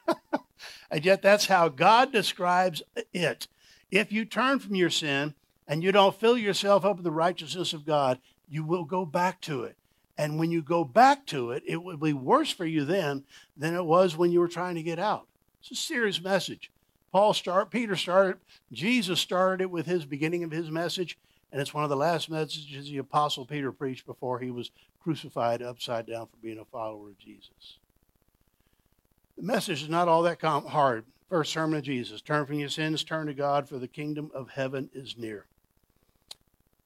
and 0.91 1.05
yet 1.05 1.21
that's 1.21 1.45
how 1.45 1.69
God 1.69 2.11
describes 2.11 2.81
it. 3.13 3.47
If 3.91 4.11
you 4.11 4.25
turn 4.25 4.59
from 4.59 4.75
your 4.75 4.89
sin 4.89 5.35
and 5.67 5.83
you 5.83 5.91
don't 5.91 6.19
fill 6.19 6.37
yourself 6.37 6.83
up 6.83 6.97
with 6.97 7.05
the 7.05 7.11
righteousness 7.11 7.73
of 7.73 7.85
God, 7.85 8.19
you 8.49 8.63
will 8.63 8.83
go 8.83 9.05
back 9.05 9.39
to 9.41 9.63
it. 9.63 9.77
And 10.19 10.37
when 10.37 10.51
you 10.51 10.61
go 10.61 10.83
back 10.83 11.25
to 11.27 11.51
it, 11.51 11.63
it 11.65 11.81
will 11.81 11.95
be 11.95 12.11
worse 12.11 12.51
for 12.51 12.65
you 12.65 12.83
then 12.83 13.23
than 13.55 13.73
it 13.73 13.85
was 13.85 14.17
when 14.17 14.33
you 14.33 14.41
were 14.41 14.49
trying 14.49 14.75
to 14.75 14.83
get 14.83 14.99
out. 14.99 15.27
It's 15.61 15.71
a 15.71 15.75
serious 15.75 16.21
message. 16.21 16.69
Paul 17.13 17.33
start, 17.33 17.71
Peter 17.71 17.95
started, 17.95 18.35
Jesus 18.69 19.21
started 19.21 19.63
it 19.63 19.71
with 19.71 19.85
his 19.85 20.05
beginning 20.05 20.43
of 20.43 20.51
his 20.51 20.69
message, 20.69 21.17
and 21.53 21.61
it's 21.61 21.73
one 21.73 21.85
of 21.85 21.89
the 21.89 21.95
last 21.95 22.29
messages 22.29 22.89
the 22.89 22.97
apostle 22.97 23.45
Peter 23.45 23.71
preached 23.71 24.05
before 24.05 24.39
he 24.39 24.51
was 24.51 24.71
crucified 25.01 25.61
upside 25.61 26.07
down 26.07 26.25
for 26.25 26.35
being 26.43 26.59
a 26.59 26.65
follower 26.65 27.07
of 27.07 27.17
Jesus. 27.17 27.77
The 29.37 29.43
message 29.43 29.83
is 29.83 29.89
not 29.89 30.09
all 30.09 30.23
that 30.23 30.41
hard. 30.41 31.05
First 31.29 31.53
sermon 31.53 31.79
of 31.79 31.85
Jesus: 31.85 32.19
Turn 32.19 32.45
from 32.45 32.59
your 32.59 32.67
sins, 32.67 33.05
turn 33.05 33.27
to 33.27 33.33
God, 33.33 33.69
for 33.69 33.77
the 33.77 33.87
kingdom 33.87 34.31
of 34.33 34.49
heaven 34.49 34.89
is 34.93 35.17
near. 35.17 35.45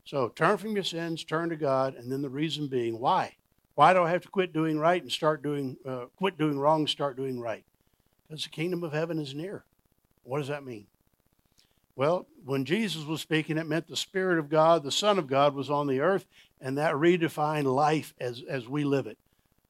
So 0.05 0.29
turn 0.29 0.57
from 0.57 0.75
your 0.75 0.83
sins, 0.83 1.23
turn 1.23 1.49
to 1.49 1.55
God, 1.55 1.95
and 1.95 2.11
then 2.11 2.21
the 2.21 2.29
reason 2.29 2.67
being 2.67 2.99
why? 2.99 3.35
Why 3.75 3.93
do 3.93 4.03
I 4.03 4.11
have 4.11 4.21
to 4.23 4.29
quit 4.29 4.53
doing 4.53 4.77
right 4.77 5.01
and 5.01 5.11
start 5.11 5.41
doing, 5.41 5.77
uh, 5.85 6.05
quit 6.17 6.37
doing 6.37 6.59
wrong 6.59 6.81
and 6.81 6.89
start 6.89 7.15
doing 7.17 7.39
right? 7.39 7.63
Because 8.27 8.43
the 8.43 8.49
kingdom 8.49 8.83
of 8.83 8.93
heaven 8.93 9.17
is 9.19 9.33
near. 9.33 9.63
What 10.23 10.39
does 10.39 10.49
that 10.49 10.65
mean? 10.65 10.87
Well, 11.95 12.27
when 12.43 12.65
Jesus 12.65 13.05
was 13.05 13.21
speaking, 13.21 13.57
it 13.57 13.67
meant 13.67 13.87
the 13.87 13.95
Spirit 13.95 14.39
of 14.39 14.49
God, 14.49 14.83
the 14.83 14.91
Son 14.91 15.19
of 15.19 15.27
God, 15.27 15.53
was 15.53 15.69
on 15.69 15.87
the 15.87 16.01
earth, 16.01 16.25
and 16.59 16.77
that 16.77 16.95
redefined 16.95 17.65
life 17.65 18.13
as, 18.19 18.41
as 18.47 18.67
we 18.67 18.83
live 18.83 19.07
it. 19.07 19.17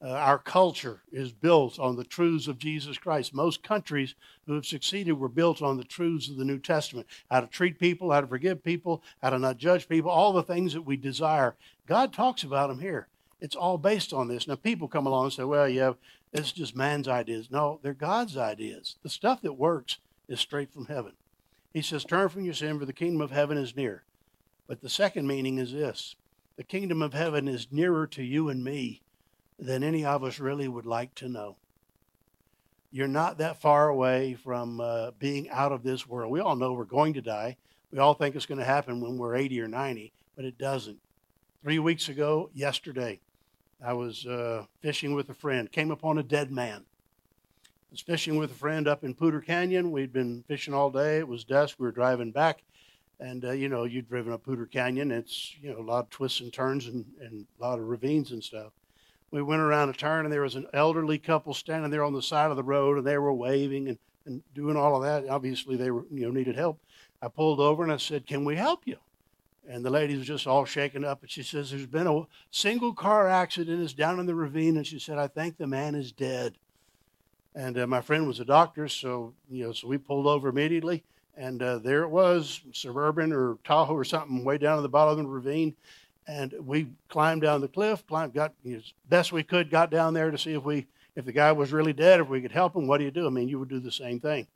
Uh, 0.04 0.10
our 0.10 0.38
culture 0.38 1.00
is 1.10 1.32
built 1.32 1.78
on 1.78 1.96
the 1.96 2.04
truths 2.04 2.46
of 2.46 2.58
Jesus 2.58 2.98
Christ. 2.98 3.32
Most 3.32 3.62
countries 3.62 4.14
who 4.46 4.52
have 4.52 4.66
succeeded 4.66 5.12
were 5.12 5.30
built 5.30 5.62
on 5.62 5.78
the 5.78 5.84
truths 5.84 6.28
of 6.28 6.36
the 6.36 6.44
New 6.44 6.58
Testament 6.58 7.06
how 7.30 7.40
to 7.40 7.46
treat 7.46 7.78
people, 7.78 8.12
how 8.12 8.20
to 8.20 8.26
forgive 8.26 8.62
people, 8.62 9.02
how 9.22 9.30
to 9.30 9.38
not 9.38 9.56
judge 9.56 9.88
people, 9.88 10.10
all 10.10 10.34
the 10.34 10.42
things 10.42 10.74
that 10.74 10.82
we 10.82 10.98
desire. 10.98 11.56
God 11.86 12.12
talks 12.12 12.42
about 12.42 12.68
them 12.68 12.80
here. 12.80 13.08
It's 13.40 13.56
all 13.56 13.78
based 13.78 14.12
on 14.12 14.28
this. 14.28 14.46
Now, 14.46 14.56
people 14.56 14.88
come 14.88 15.06
along 15.06 15.24
and 15.24 15.32
say, 15.32 15.44
well, 15.44 15.68
yeah, 15.68 15.94
it's 16.34 16.52
just 16.52 16.76
man's 16.76 17.08
ideas. 17.08 17.50
No, 17.50 17.80
they're 17.82 17.94
God's 17.94 18.36
ideas. 18.36 18.96
The 19.02 19.08
stuff 19.08 19.40
that 19.40 19.54
works 19.54 19.98
is 20.28 20.38
straight 20.38 20.70
from 20.70 20.86
heaven. 20.86 21.12
He 21.72 21.80
says, 21.80 22.04
Turn 22.04 22.28
from 22.28 22.44
your 22.44 22.54
sin, 22.54 22.78
for 22.78 22.84
the 22.84 22.92
kingdom 22.92 23.22
of 23.22 23.30
heaven 23.30 23.56
is 23.56 23.74
near. 23.74 24.04
But 24.66 24.82
the 24.82 24.88
second 24.90 25.26
meaning 25.26 25.58
is 25.58 25.72
this 25.72 26.14
the 26.56 26.62
kingdom 26.62 27.02
of 27.02 27.14
heaven 27.14 27.48
is 27.48 27.68
nearer 27.70 28.06
to 28.08 28.22
you 28.22 28.48
and 28.48 28.62
me 28.62 29.02
than 29.58 29.82
any 29.82 30.04
of 30.04 30.24
us 30.24 30.38
really 30.38 30.68
would 30.68 30.86
like 30.86 31.14
to 31.16 31.28
know. 31.28 31.56
You're 32.90 33.08
not 33.08 33.38
that 33.38 33.60
far 33.60 33.88
away 33.88 34.34
from 34.34 34.80
uh, 34.80 35.12
being 35.18 35.50
out 35.50 35.72
of 35.72 35.82
this 35.82 36.06
world. 36.06 36.30
We 36.30 36.40
all 36.40 36.56
know 36.56 36.72
we're 36.72 36.84
going 36.84 37.14
to 37.14 37.20
die. 37.20 37.56
We 37.90 37.98
all 37.98 38.14
think 38.14 38.36
it's 38.36 38.46
going 38.46 38.58
to 38.58 38.64
happen 38.64 39.00
when 39.00 39.18
we're 39.18 39.36
80 39.36 39.60
or 39.60 39.68
90, 39.68 40.12
but 40.36 40.44
it 40.44 40.58
doesn't. 40.58 40.98
Three 41.62 41.78
weeks 41.78 42.08
ago, 42.08 42.50
yesterday, 42.54 43.20
I 43.84 43.94
was 43.94 44.26
uh, 44.26 44.64
fishing 44.80 45.14
with 45.14 45.28
a 45.30 45.34
friend, 45.34 45.70
came 45.70 45.90
upon 45.90 46.18
a 46.18 46.22
dead 46.22 46.50
man. 46.50 46.84
I 46.84 47.90
was 47.90 48.00
fishing 48.00 48.36
with 48.36 48.52
a 48.52 48.54
friend 48.54 48.86
up 48.86 49.04
in 49.04 49.14
Poudre 49.14 49.44
Canyon. 49.44 49.90
We'd 49.90 50.12
been 50.12 50.44
fishing 50.46 50.74
all 50.74 50.90
day. 50.90 51.18
It 51.18 51.28
was 51.28 51.44
dusk. 51.44 51.76
We 51.78 51.86
were 51.86 51.92
driving 51.92 52.32
back. 52.32 52.62
And, 53.20 53.44
uh, 53.44 53.52
you 53.52 53.68
know, 53.68 53.84
you've 53.84 54.08
driven 54.08 54.32
up 54.32 54.44
Poudre 54.44 54.70
Canyon. 54.70 55.10
It's, 55.10 55.54
you 55.60 55.72
know, 55.72 55.80
a 55.80 55.82
lot 55.82 56.04
of 56.04 56.10
twists 56.10 56.40
and 56.40 56.52
turns 56.52 56.86
and, 56.86 57.04
and 57.20 57.46
a 57.58 57.62
lot 57.62 57.78
of 57.78 57.86
ravines 57.86 58.32
and 58.32 58.42
stuff 58.42 58.72
we 59.34 59.42
went 59.42 59.60
around 59.60 59.88
a 59.88 59.92
turn 59.92 60.24
and 60.24 60.32
there 60.32 60.42
was 60.42 60.54
an 60.54 60.68
elderly 60.72 61.18
couple 61.18 61.54
standing 61.54 61.90
there 61.90 62.04
on 62.04 62.12
the 62.12 62.22
side 62.22 62.52
of 62.52 62.56
the 62.56 62.62
road 62.62 62.98
and 62.98 63.04
they 63.04 63.18
were 63.18 63.32
waving 63.32 63.88
and, 63.88 63.98
and 64.26 64.42
doing 64.54 64.76
all 64.76 64.94
of 64.94 65.02
that. 65.02 65.28
Obviously, 65.28 65.74
they 65.74 65.90
were, 65.90 66.04
you 66.08 66.24
know, 66.24 66.30
needed 66.30 66.54
help. 66.54 66.78
I 67.20 67.26
pulled 67.26 67.58
over 67.58 67.82
and 67.82 67.92
I 67.92 67.96
said, 67.96 68.28
Can 68.28 68.44
we 68.44 68.54
help 68.54 68.82
you? 68.84 68.96
And 69.68 69.84
the 69.84 69.90
lady 69.90 70.16
was 70.16 70.28
just 70.28 70.46
all 70.46 70.64
shaken 70.64 71.04
up 71.04 71.22
and 71.22 71.30
she 71.30 71.42
says, 71.42 71.72
There's 71.72 71.84
been 71.84 72.06
a 72.06 72.22
single 72.52 72.94
car 72.94 73.28
accident. 73.28 73.82
It's 73.82 73.92
down 73.92 74.20
in 74.20 74.26
the 74.26 74.36
ravine. 74.36 74.76
And 74.76 74.86
she 74.86 75.00
said, 75.00 75.18
I 75.18 75.26
think 75.26 75.56
the 75.56 75.66
man 75.66 75.96
is 75.96 76.12
dead. 76.12 76.54
And 77.56 77.76
uh, 77.76 77.88
my 77.88 78.02
friend 78.02 78.28
was 78.28 78.38
a 78.38 78.44
doctor, 78.44 78.86
so 78.86 79.34
you 79.50 79.64
know, 79.64 79.72
so 79.72 79.88
we 79.88 79.98
pulled 79.98 80.26
over 80.26 80.48
immediately, 80.48 81.04
and 81.36 81.62
uh, 81.62 81.78
there 81.78 82.02
it 82.02 82.08
was, 82.08 82.60
suburban 82.72 83.32
or 83.32 83.58
Tahoe 83.62 83.94
or 83.94 84.04
something, 84.04 84.44
way 84.44 84.58
down 84.58 84.76
at 84.76 84.82
the 84.82 84.88
bottom 84.88 85.18
of 85.18 85.24
the 85.24 85.30
ravine. 85.30 85.76
And 86.26 86.54
we 86.60 86.88
climbed 87.08 87.42
down 87.42 87.60
the 87.60 87.68
cliff, 87.68 88.06
climbed, 88.06 88.32
got 88.32 88.54
as 88.66 88.92
best 89.08 89.32
we 89.32 89.42
could, 89.42 89.70
got 89.70 89.90
down 89.90 90.14
there 90.14 90.30
to 90.30 90.38
see 90.38 90.54
if 90.54 90.64
we, 90.64 90.86
if 91.16 91.24
the 91.24 91.32
guy 91.32 91.52
was 91.52 91.72
really 91.72 91.92
dead, 91.92 92.20
if 92.20 92.28
we 92.28 92.40
could 92.40 92.52
help 92.52 92.74
him. 92.74 92.86
What 92.86 92.98
do 92.98 93.04
you 93.04 93.10
do? 93.10 93.26
I 93.26 93.30
mean, 93.30 93.48
you 93.48 93.58
would 93.58 93.68
do 93.68 93.80
the 93.80 93.92
same 93.92 94.20
thing. 94.20 94.46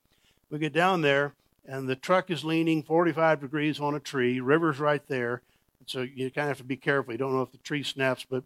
We 0.50 0.58
get 0.58 0.72
down 0.72 1.02
there, 1.02 1.34
and 1.66 1.86
the 1.86 1.96
truck 1.96 2.30
is 2.30 2.44
leaning 2.44 2.82
45 2.82 3.40
degrees 3.40 3.80
on 3.80 3.94
a 3.94 4.00
tree. 4.00 4.40
River's 4.40 4.78
right 4.78 5.06
there, 5.08 5.42
so 5.84 6.00
you 6.00 6.30
kind 6.30 6.46
of 6.46 6.56
have 6.56 6.58
to 6.58 6.64
be 6.64 6.76
careful. 6.76 7.12
You 7.12 7.18
don't 7.18 7.34
know 7.34 7.42
if 7.42 7.52
the 7.52 7.58
tree 7.58 7.82
snaps, 7.82 8.24
but 8.28 8.44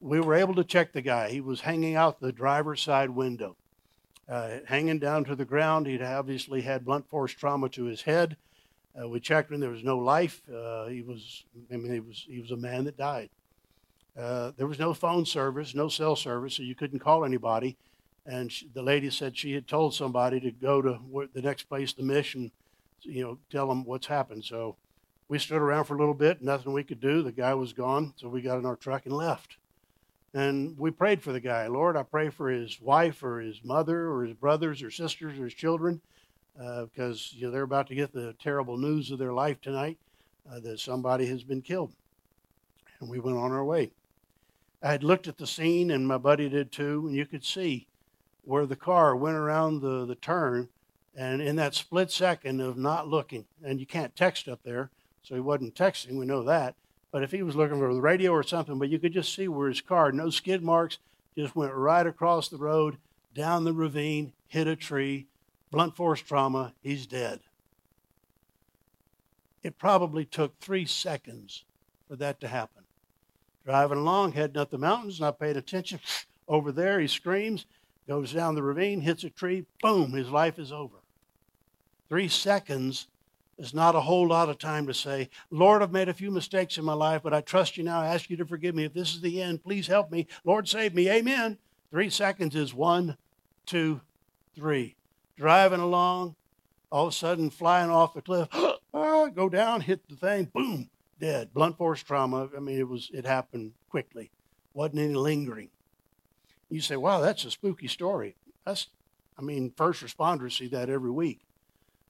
we 0.00 0.20
were 0.20 0.34
able 0.34 0.54
to 0.54 0.64
check 0.64 0.92
the 0.92 1.00
guy. 1.00 1.30
He 1.30 1.40
was 1.40 1.62
hanging 1.62 1.96
out 1.96 2.20
the 2.20 2.32
driver's 2.32 2.82
side 2.82 3.10
window, 3.10 3.56
uh, 4.28 4.58
hanging 4.66 4.98
down 4.98 5.24
to 5.24 5.34
the 5.34 5.44
ground. 5.44 5.86
He'd 5.86 6.02
obviously 6.02 6.60
had 6.60 6.84
blunt 6.84 7.08
force 7.08 7.32
trauma 7.32 7.68
to 7.70 7.84
his 7.84 8.02
head. 8.02 8.36
Uh, 9.00 9.08
we 9.08 9.20
checked 9.20 9.50
him. 9.50 9.60
There 9.60 9.70
was 9.70 9.84
no 9.84 9.98
life. 9.98 10.42
Uh, 10.48 10.86
he 10.86 11.02
was, 11.02 11.44
I 11.72 11.76
mean, 11.76 11.92
he 11.92 12.00
was, 12.00 12.24
he 12.28 12.40
was 12.40 12.50
a 12.50 12.56
man 12.56 12.84
that 12.84 12.96
died. 12.96 13.30
Uh, 14.18 14.52
there 14.56 14.66
was 14.66 14.78
no 14.78 14.92
phone 14.92 15.24
service, 15.24 15.74
no 15.74 15.88
cell 15.88 16.16
service, 16.16 16.54
so 16.54 16.62
you 16.62 16.74
couldn't 16.74 16.98
call 16.98 17.24
anybody. 17.24 17.76
And 18.26 18.50
she, 18.50 18.68
the 18.74 18.82
lady 18.82 19.10
said 19.10 19.36
she 19.36 19.52
had 19.52 19.68
told 19.68 19.94
somebody 19.94 20.40
to 20.40 20.50
go 20.50 20.82
to 20.82 21.28
the 21.32 21.42
next 21.42 21.64
place, 21.64 21.92
the 21.92 22.02
mission, 22.02 22.50
you 23.02 23.22
know, 23.22 23.38
tell 23.50 23.68
them 23.68 23.84
what's 23.84 24.06
happened. 24.06 24.44
So 24.44 24.76
we 25.28 25.38
stood 25.38 25.62
around 25.62 25.84
for 25.84 25.94
a 25.94 25.98
little 25.98 26.14
bit, 26.14 26.42
nothing 26.42 26.72
we 26.72 26.84
could 26.84 27.00
do. 27.00 27.22
The 27.22 27.32
guy 27.32 27.54
was 27.54 27.72
gone, 27.72 28.14
so 28.16 28.28
we 28.28 28.42
got 28.42 28.58
in 28.58 28.66
our 28.66 28.76
truck 28.76 29.06
and 29.06 29.14
left. 29.14 29.56
And 30.34 30.76
we 30.78 30.90
prayed 30.90 31.22
for 31.22 31.32
the 31.32 31.40
guy. 31.40 31.68
Lord, 31.68 31.96
I 31.96 32.02
pray 32.02 32.28
for 32.28 32.50
his 32.50 32.80
wife 32.80 33.22
or 33.22 33.40
his 33.40 33.62
mother 33.64 34.10
or 34.10 34.24
his 34.24 34.34
brothers 34.34 34.82
or 34.82 34.90
sisters 34.90 35.38
or 35.38 35.44
his 35.44 35.54
children 35.54 36.00
uh, 36.60 36.84
because 36.86 37.32
you 37.32 37.46
know, 37.46 37.50
they're 37.50 37.62
about 37.62 37.86
to 37.88 37.94
get 37.94 38.12
the 38.12 38.34
terrible 38.40 38.76
news 38.76 39.10
of 39.10 39.18
their 39.18 39.32
life 39.32 39.60
tonight 39.60 39.98
uh, 40.50 40.60
that 40.60 40.80
somebody 40.80 41.26
has 41.26 41.42
been 41.42 41.62
killed. 41.62 41.92
And 43.00 43.08
we 43.08 43.18
went 43.18 43.36
on 43.36 43.52
our 43.52 43.64
way. 43.64 43.90
I 44.82 44.90
had 44.90 45.04
looked 45.04 45.28
at 45.28 45.38
the 45.38 45.46
scene, 45.46 45.90
and 45.90 46.06
my 46.06 46.18
buddy 46.18 46.48
did 46.48 46.72
too, 46.72 47.04
and 47.06 47.14
you 47.14 47.26
could 47.26 47.44
see 47.44 47.86
where 48.44 48.66
the 48.66 48.76
car 48.76 49.14
went 49.14 49.36
around 49.36 49.80
the, 49.80 50.06
the 50.06 50.14
turn. 50.14 50.68
And 51.16 51.42
in 51.42 51.56
that 51.56 51.74
split 51.74 52.10
second 52.10 52.60
of 52.60 52.76
not 52.76 53.08
looking, 53.08 53.44
and 53.64 53.80
you 53.80 53.86
can't 53.86 54.14
text 54.14 54.48
up 54.48 54.60
there, 54.62 54.90
so 55.22 55.34
he 55.34 55.40
wasn't 55.40 55.74
texting, 55.74 56.18
we 56.18 56.26
know 56.26 56.42
that 56.44 56.74
but 57.10 57.22
if 57.22 57.30
he 57.30 57.42
was 57.42 57.56
looking 57.56 57.78
for 57.78 57.92
the 57.92 58.00
radio 58.00 58.32
or 58.32 58.42
something, 58.42 58.78
but 58.78 58.88
you 58.88 58.98
could 58.98 59.12
just 59.12 59.34
see 59.34 59.48
where 59.48 59.68
his 59.68 59.80
car, 59.80 60.12
no 60.12 60.30
skid 60.30 60.62
marks, 60.62 60.98
just 61.36 61.56
went 61.56 61.72
right 61.72 62.06
across 62.06 62.48
the 62.48 62.56
road, 62.56 62.98
down 63.34 63.64
the 63.64 63.72
ravine, 63.72 64.32
hit 64.46 64.66
a 64.66 64.76
tree, 64.76 65.26
blunt 65.70 65.96
force 65.96 66.20
trauma, 66.20 66.74
he's 66.82 67.06
dead. 67.06 67.40
It 69.62 69.78
probably 69.78 70.24
took 70.24 70.58
three 70.58 70.86
seconds 70.86 71.64
for 72.08 72.16
that 72.16 72.40
to 72.40 72.48
happen. 72.48 72.84
Driving 73.64 73.98
along, 73.98 74.32
heading 74.32 74.56
up 74.56 74.70
the 74.70 74.78
mountains, 74.78 75.20
not 75.20 75.38
paying 75.38 75.56
attention. 75.56 76.00
Over 76.48 76.72
there, 76.72 76.98
he 76.98 77.06
screams, 77.06 77.66
goes 78.08 78.32
down 78.32 78.54
the 78.54 78.62
ravine, 78.62 79.02
hits 79.02 79.22
a 79.22 79.28
tree, 79.28 79.66
boom, 79.82 80.12
his 80.12 80.30
life 80.30 80.58
is 80.58 80.72
over. 80.72 80.96
Three 82.08 82.28
seconds 82.28 83.08
is 83.58 83.74
not 83.74 83.94
a 83.94 84.00
whole 84.00 84.26
lot 84.28 84.48
of 84.48 84.56
time 84.56 84.86
to 84.86 84.94
say, 84.94 85.28
Lord, 85.50 85.82
I've 85.82 85.92
made 85.92 86.08
a 86.08 86.14
few 86.14 86.30
mistakes 86.30 86.78
in 86.78 86.86
my 86.86 86.94
life, 86.94 87.22
but 87.22 87.34
I 87.34 87.42
trust 87.42 87.76
you 87.76 87.84
now. 87.84 88.00
I 88.00 88.06
ask 88.06 88.30
you 88.30 88.36
to 88.38 88.46
forgive 88.46 88.74
me. 88.74 88.84
If 88.84 88.94
this 88.94 89.12
is 89.14 89.20
the 89.20 89.42
end, 89.42 89.62
please 89.62 89.88
help 89.88 90.10
me. 90.10 90.26
Lord, 90.42 90.66
save 90.66 90.94
me. 90.94 91.10
Amen. 91.10 91.58
Three 91.90 92.08
seconds 92.08 92.54
is 92.54 92.72
one, 92.72 93.18
two, 93.66 94.00
three. 94.54 94.96
Driving 95.38 95.80
along, 95.80 96.34
all 96.92 97.06
of 97.06 97.12
a 97.12 97.16
sudden 97.16 97.48
flying 97.48 97.90
off 97.90 98.12
the 98.12 98.20
cliff, 98.20 98.48
ah, 98.94 99.28
go 99.28 99.48
down, 99.48 99.80
hit 99.80 100.06
the 100.08 100.16
thing, 100.16 100.50
boom, 100.52 100.90
dead. 101.18 101.54
Blunt 101.54 101.78
force 101.78 102.02
trauma. 102.02 102.50
I 102.54 102.60
mean, 102.60 102.78
it 102.78 102.88
was 102.88 103.10
it 103.14 103.24
happened 103.24 103.72
quickly. 103.88 104.30
Wasn't 104.74 104.98
any 104.98 105.14
lingering. 105.14 105.70
You 106.68 106.80
say, 106.80 106.96
wow, 106.96 107.20
that's 107.20 107.44
a 107.46 107.50
spooky 107.50 107.88
story. 107.88 108.36
That's 108.66 108.88
I 109.38 109.42
mean, 109.42 109.72
first 109.76 110.04
responders 110.04 110.58
see 110.58 110.68
that 110.68 110.90
every 110.90 111.10
week 111.10 111.40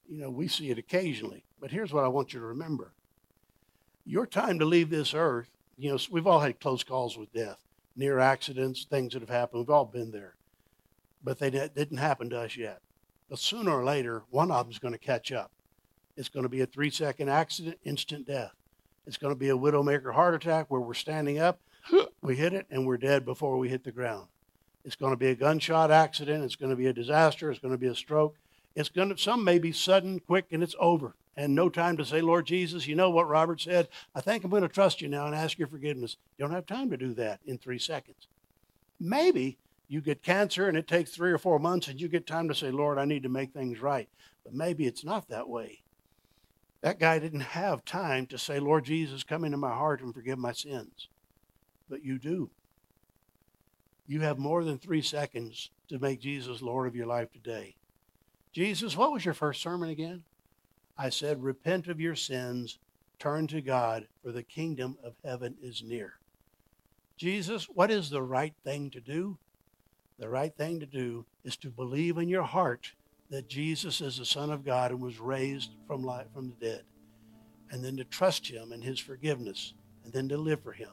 you 0.09 0.19
know, 0.19 0.31
we 0.31 0.49
see 0.49 0.71
it 0.71 0.79
occasionally. 0.79 1.45
But 1.61 1.71
here's 1.71 1.93
what 1.93 2.05
I 2.05 2.09
want 2.09 2.33
you 2.33 2.41
to 2.41 2.47
remember 2.47 2.93
your 4.05 4.27
time 4.27 4.59
to 4.59 4.65
leave 4.65 4.89
this 4.89 5.13
earth, 5.13 5.51
you 5.77 5.91
know, 5.91 5.99
we've 6.11 6.27
all 6.27 6.41
had 6.41 6.61
close 6.61 6.83
calls 6.83 7.19
with 7.19 7.31
death, 7.31 7.59
near 7.95 8.19
accidents, 8.19 8.87
things 8.89 9.13
that 9.13 9.21
have 9.21 9.29
happened. 9.29 9.61
We've 9.61 9.71
all 9.71 9.85
been 9.85 10.11
there. 10.13 10.35
But 11.23 11.39
they 11.39 11.51
didn't 11.51 11.99
happen 11.99 12.31
to 12.31 12.41
us 12.41 12.57
yet. 12.57 12.81
But 13.29 13.39
sooner 13.39 13.71
or 13.71 13.85
later, 13.85 14.23
one 14.31 14.51
of 14.51 14.67
them's 14.67 14.79
going 14.79 14.95
to 14.95 14.99
catch 14.99 15.33
up. 15.33 15.51
It's 16.17 16.29
going 16.29 16.45
to 16.45 16.49
be 16.49 16.63
a 16.63 16.67
three 16.67 16.91
second 16.91 17.29
accident, 17.29 17.79
instant 17.85 18.27
death. 18.27 18.53
It's 19.07 19.17
going 19.17 19.33
to 19.33 19.39
be 19.39 19.51
a 19.51 19.57
widowmaker 19.57 20.13
heart 20.15 20.35
attack 20.35 20.67
where 20.69 20.81
we're 20.81 20.95
standing 20.95 21.39
up, 21.39 21.61
we 22.23 22.37
hit 22.37 22.53
it, 22.53 22.67
and 22.71 22.87
we're 22.87 22.97
dead 22.97 23.25
before 23.25 23.57
we 23.59 23.69
hit 23.69 23.85
the 23.85 23.93
ground. 23.93 24.29
It's 24.85 24.97
going 24.97 25.13
to 25.13 25.17
be 25.17 25.29
a 25.29 25.35
gunshot 25.35 25.91
accident. 25.91 26.45
It's 26.45 26.57
going 26.57 26.71
to 26.71 26.77
be 26.77 26.87
a 26.87 26.93
disaster. 26.93 27.51
It's 27.51 27.61
going 27.61 27.73
to 27.73 27.79
be 27.79 27.87
a 27.87 27.95
stroke. 27.95 28.37
It's 28.75 28.89
going 28.89 29.11
to, 29.11 29.19
some 29.19 29.45
may 29.45 29.59
be 29.59 29.73
sudden, 29.73 30.21
quick, 30.21 30.47
and 30.51 30.63
it's 30.63 30.75
over. 30.79 31.15
And 31.37 31.55
no 31.55 31.69
time 31.69 31.97
to 31.99 32.05
say, 32.05 32.21
Lord 32.21 32.47
Jesus, 32.47 32.87
you 32.87 32.97
know 32.97 33.11
what 33.11 33.29
Robert 33.29 33.61
said. 33.61 33.89
I 34.15 34.21
think 34.21 34.43
I'm 34.43 34.51
going 34.51 34.63
to 34.63 34.69
trust 34.69 35.01
you 35.01 35.09
now 35.09 35.27
and 35.27 35.35
ask 35.35 35.59
your 35.59 35.69
forgiveness. 35.69 36.17
You 36.37 36.45
don't 36.45 36.55
have 36.55 36.67
time 36.67 36.91
to 36.91 36.97
do 36.97 37.15
that 37.15 37.41
in 37.47 37.59
three 37.59 37.79
seconds. 37.79 38.27
Maybe 38.99 39.57
you 39.89 40.03
get 40.03 40.23
cancer 40.23 40.69
and 40.69 40.77
it 40.77 40.87
takes 40.87 41.11
three 41.11 41.33
or 41.33 41.39
four 41.39 41.59
months 41.59 41.89
and 41.89 42.01
you 42.01 42.09
get 42.09 42.27
time 42.27 42.49
to 42.49 42.55
say, 42.55 42.71
Lord, 42.71 42.99
I 42.99 43.07
need 43.07 43.23
to 43.23 43.29
make 43.29 43.53
things 43.53 43.81
right. 43.81 44.09
But 44.45 44.55
maybe 44.55 44.87
it's 44.87 45.05
not 45.05 45.29
that 45.29 45.49
way. 45.49 45.83
That 46.83 47.01
guy 47.01 47.19
didn't 47.19 47.41
have 47.41 47.85
time 47.85 48.27
to 48.27 48.39
say, 48.39 48.61
Lord 48.61 48.85
Jesus, 48.85 49.25
come 49.25 49.45
into 49.45 49.57
my 49.57 49.75
heart 49.75 50.01
and 50.01 50.15
forgive 50.15 50.39
my 50.39 50.53
sins. 50.53 51.09
But 51.89 52.05
you 52.05 52.19
do. 52.19 52.51
You 54.07 54.21
have 54.21 54.39
more 54.39 54.63
than 54.63 54.79
three 54.79 55.03
seconds 55.03 55.71
to 55.89 55.99
make 55.99 56.21
Jesus 56.21 56.63
Lord 56.63 56.87
of 56.87 56.95
your 56.95 57.07
life 57.07 57.33
today. 57.33 57.75
Jesus, 58.53 58.97
what 58.97 59.13
was 59.13 59.25
your 59.25 59.35
first 59.35 59.63
sermon 59.63 59.89
again? 59.89 60.23
I 60.97 61.11
said, 61.11 61.43
Repent 61.43 61.89
of 61.89 62.01
your 62.01 62.15
sins, 62.15 62.79
turn 63.19 63.47
to 63.49 63.61
God, 63.61 64.07
for 64.23 64.33
the 64.33 64.43
kingdom 64.43 64.97
of 65.05 65.15
heaven 65.25 65.57
is 65.63 65.83
near. 65.83 66.15
Jesus, 67.17 67.65
what 67.65 67.91
is 67.91 68.11
the 68.11 68.23
right 68.23 68.55
thing 68.65 68.91
to 68.91 69.01
do? 69.01 69.39
The 70.19 70.29
right 70.29 70.55
thing 70.55 70.81
to 70.81 70.87
do 70.87 71.25
is 71.45 71.57
to 71.59 71.71
believe 71.71 72.19
in 72.19 72.29
your 72.29 72.43
heart 72.43 72.93
that 73.31 73.49
Jesus 73.49 74.01
is 74.01 74.19
the 74.19 74.25
Son 74.25 74.51
of 74.51 74.65
God 74.65 74.91
and 74.91 75.01
was 75.01 75.21
raised 75.21 75.71
from 75.87 76.03
life 76.03 76.27
from 76.35 76.49
the 76.49 76.67
dead, 76.67 76.83
and 77.71 77.85
then 77.85 77.97
to 77.99 78.05
trust 78.05 78.49
Him 78.49 78.73
and 78.73 78.83
His 78.83 78.99
forgiveness, 78.99 79.75
and 80.05 80.13
then 80.13 80.29
to 80.29 80.37
live 80.37 80.63
for 80.63 80.73
Him. 80.73 80.91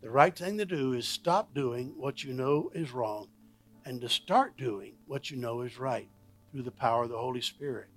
The 0.00 0.10
right 0.10 0.36
thing 0.36 0.58
to 0.58 0.64
do 0.64 0.92
is 0.92 1.06
stop 1.06 1.52
doing 1.54 1.92
what 1.96 2.22
you 2.22 2.32
know 2.32 2.70
is 2.74 2.92
wrong 2.92 3.28
and 3.84 4.00
to 4.00 4.08
start 4.08 4.56
doing 4.56 4.94
what 5.06 5.30
you 5.30 5.36
know 5.36 5.62
is 5.62 5.78
right 5.78 6.08
through 6.52 6.62
the 6.62 6.70
power 6.70 7.04
of 7.04 7.10
the 7.10 7.18
Holy 7.18 7.40
Spirit. 7.40 7.88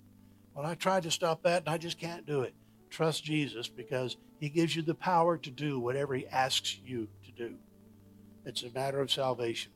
Well, 0.54 0.66
I 0.66 0.74
tried 0.74 1.04
to 1.04 1.10
stop 1.10 1.42
that 1.42 1.62
and 1.62 1.68
I 1.68 1.78
just 1.78 1.98
can't 1.98 2.26
do 2.26 2.42
it. 2.42 2.54
Trust 2.90 3.24
Jesus 3.24 3.68
because 3.68 4.16
he 4.40 4.48
gives 4.48 4.74
you 4.74 4.82
the 4.82 4.94
power 4.94 5.36
to 5.38 5.50
do 5.50 5.78
whatever 5.78 6.14
he 6.14 6.26
asks 6.26 6.78
you 6.84 7.08
to 7.24 7.32
do. 7.32 7.54
It's 8.44 8.62
a 8.62 8.70
matter 8.70 9.00
of 9.00 9.12
salvation. 9.12 9.72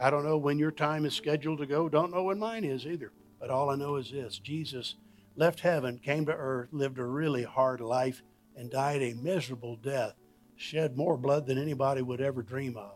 I 0.00 0.10
don't 0.10 0.24
know 0.24 0.38
when 0.38 0.58
your 0.58 0.70
time 0.70 1.04
is 1.04 1.14
scheduled 1.14 1.58
to 1.58 1.66
go. 1.66 1.88
Don't 1.88 2.12
know 2.12 2.24
when 2.24 2.38
mine 2.38 2.64
is 2.64 2.86
either. 2.86 3.12
But 3.40 3.50
all 3.50 3.70
I 3.70 3.76
know 3.76 3.96
is 3.96 4.10
this 4.10 4.38
Jesus 4.38 4.94
left 5.36 5.60
heaven, 5.60 5.98
came 5.98 6.26
to 6.26 6.32
earth, 6.32 6.68
lived 6.72 6.98
a 6.98 7.04
really 7.04 7.44
hard 7.44 7.80
life, 7.80 8.22
and 8.56 8.70
died 8.70 9.02
a 9.02 9.14
miserable 9.14 9.76
death, 9.76 10.14
shed 10.56 10.96
more 10.96 11.16
blood 11.16 11.46
than 11.46 11.58
anybody 11.58 12.02
would 12.02 12.20
ever 12.20 12.42
dream 12.42 12.76
of. 12.76 12.94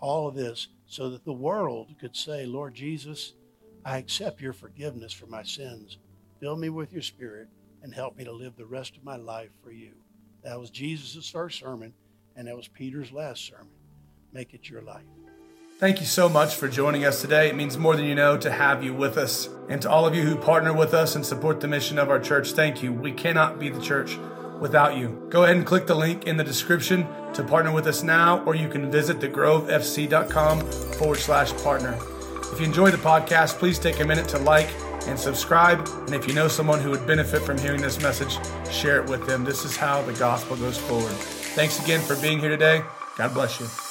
All 0.00 0.26
of 0.26 0.34
this 0.34 0.68
so 0.86 1.10
that 1.10 1.24
the 1.24 1.32
world 1.32 1.94
could 2.00 2.16
say, 2.16 2.46
Lord 2.46 2.74
Jesus, 2.74 3.34
I 3.84 3.98
accept 3.98 4.40
your 4.40 4.52
forgiveness 4.52 5.12
for 5.12 5.26
my 5.26 5.42
sins. 5.42 5.98
Fill 6.40 6.56
me 6.56 6.68
with 6.68 6.92
your 6.92 7.02
spirit 7.02 7.48
and 7.82 7.94
help 7.94 8.16
me 8.16 8.24
to 8.24 8.32
live 8.32 8.56
the 8.56 8.64
rest 8.64 8.96
of 8.96 9.04
my 9.04 9.16
life 9.16 9.50
for 9.62 9.70
you. 9.70 9.92
That 10.42 10.58
was 10.58 10.70
Jesus' 10.70 11.28
first 11.28 11.58
sermon, 11.58 11.92
and 12.36 12.48
that 12.48 12.56
was 12.56 12.68
Peter's 12.68 13.12
last 13.12 13.46
sermon. 13.46 13.68
Make 14.32 14.54
it 14.54 14.68
your 14.68 14.82
life. 14.82 15.04
Thank 15.76 15.98
you 15.98 16.06
so 16.06 16.28
much 16.28 16.54
for 16.54 16.68
joining 16.68 17.04
us 17.04 17.20
today. 17.20 17.48
It 17.48 17.56
means 17.56 17.76
more 17.76 17.96
than 17.96 18.04
you 18.04 18.14
know 18.14 18.38
to 18.38 18.50
have 18.50 18.84
you 18.84 18.94
with 18.94 19.18
us. 19.18 19.48
And 19.68 19.82
to 19.82 19.90
all 19.90 20.06
of 20.06 20.14
you 20.14 20.22
who 20.22 20.36
partner 20.36 20.72
with 20.72 20.94
us 20.94 21.16
and 21.16 21.26
support 21.26 21.60
the 21.60 21.66
mission 21.66 21.98
of 21.98 22.10
our 22.10 22.20
church, 22.20 22.52
thank 22.52 22.80
you. 22.80 22.92
We 22.92 23.10
cannot 23.10 23.58
be 23.58 23.70
the 23.70 23.80
church 23.80 24.16
without 24.60 24.96
you. 24.96 25.26
Go 25.30 25.42
ahead 25.42 25.56
and 25.56 25.66
click 25.66 25.88
the 25.88 25.96
link 25.96 26.28
in 26.28 26.36
the 26.36 26.44
description 26.44 27.06
to 27.34 27.42
partner 27.42 27.72
with 27.72 27.88
us 27.88 28.04
now, 28.04 28.44
or 28.44 28.54
you 28.54 28.68
can 28.68 28.88
visit 28.88 29.18
thegrovefc.com 29.18 30.60
forward 30.92 31.18
slash 31.18 31.52
partner. 31.64 31.98
If 32.52 32.60
you 32.60 32.66
enjoy 32.66 32.92
the 32.92 32.98
podcast, 32.98 33.58
please 33.58 33.80
take 33.80 33.98
a 33.98 34.04
minute 34.04 34.28
to 34.28 34.38
like 34.38 34.72
and 35.08 35.18
subscribe. 35.18 35.88
And 36.06 36.14
if 36.14 36.28
you 36.28 36.34
know 36.34 36.46
someone 36.46 36.80
who 36.80 36.90
would 36.90 37.04
benefit 37.04 37.42
from 37.42 37.58
hearing 37.58 37.82
this 37.82 38.00
message, 38.00 38.38
share 38.70 39.02
it 39.02 39.10
with 39.10 39.26
them. 39.26 39.42
This 39.42 39.64
is 39.64 39.76
how 39.76 40.02
the 40.02 40.12
gospel 40.12 40.56
goes 40.56 40.78
forward. 40.78 41.12
Thanks 41.56 41.82
again 41.82 42.00
for 42.00 42.14
being 42.22 42.38
here 42.38 42.50
today. 42.50 42.82
God 43.18 43.34
bless 43.34 43.58
you. 43.58 43.83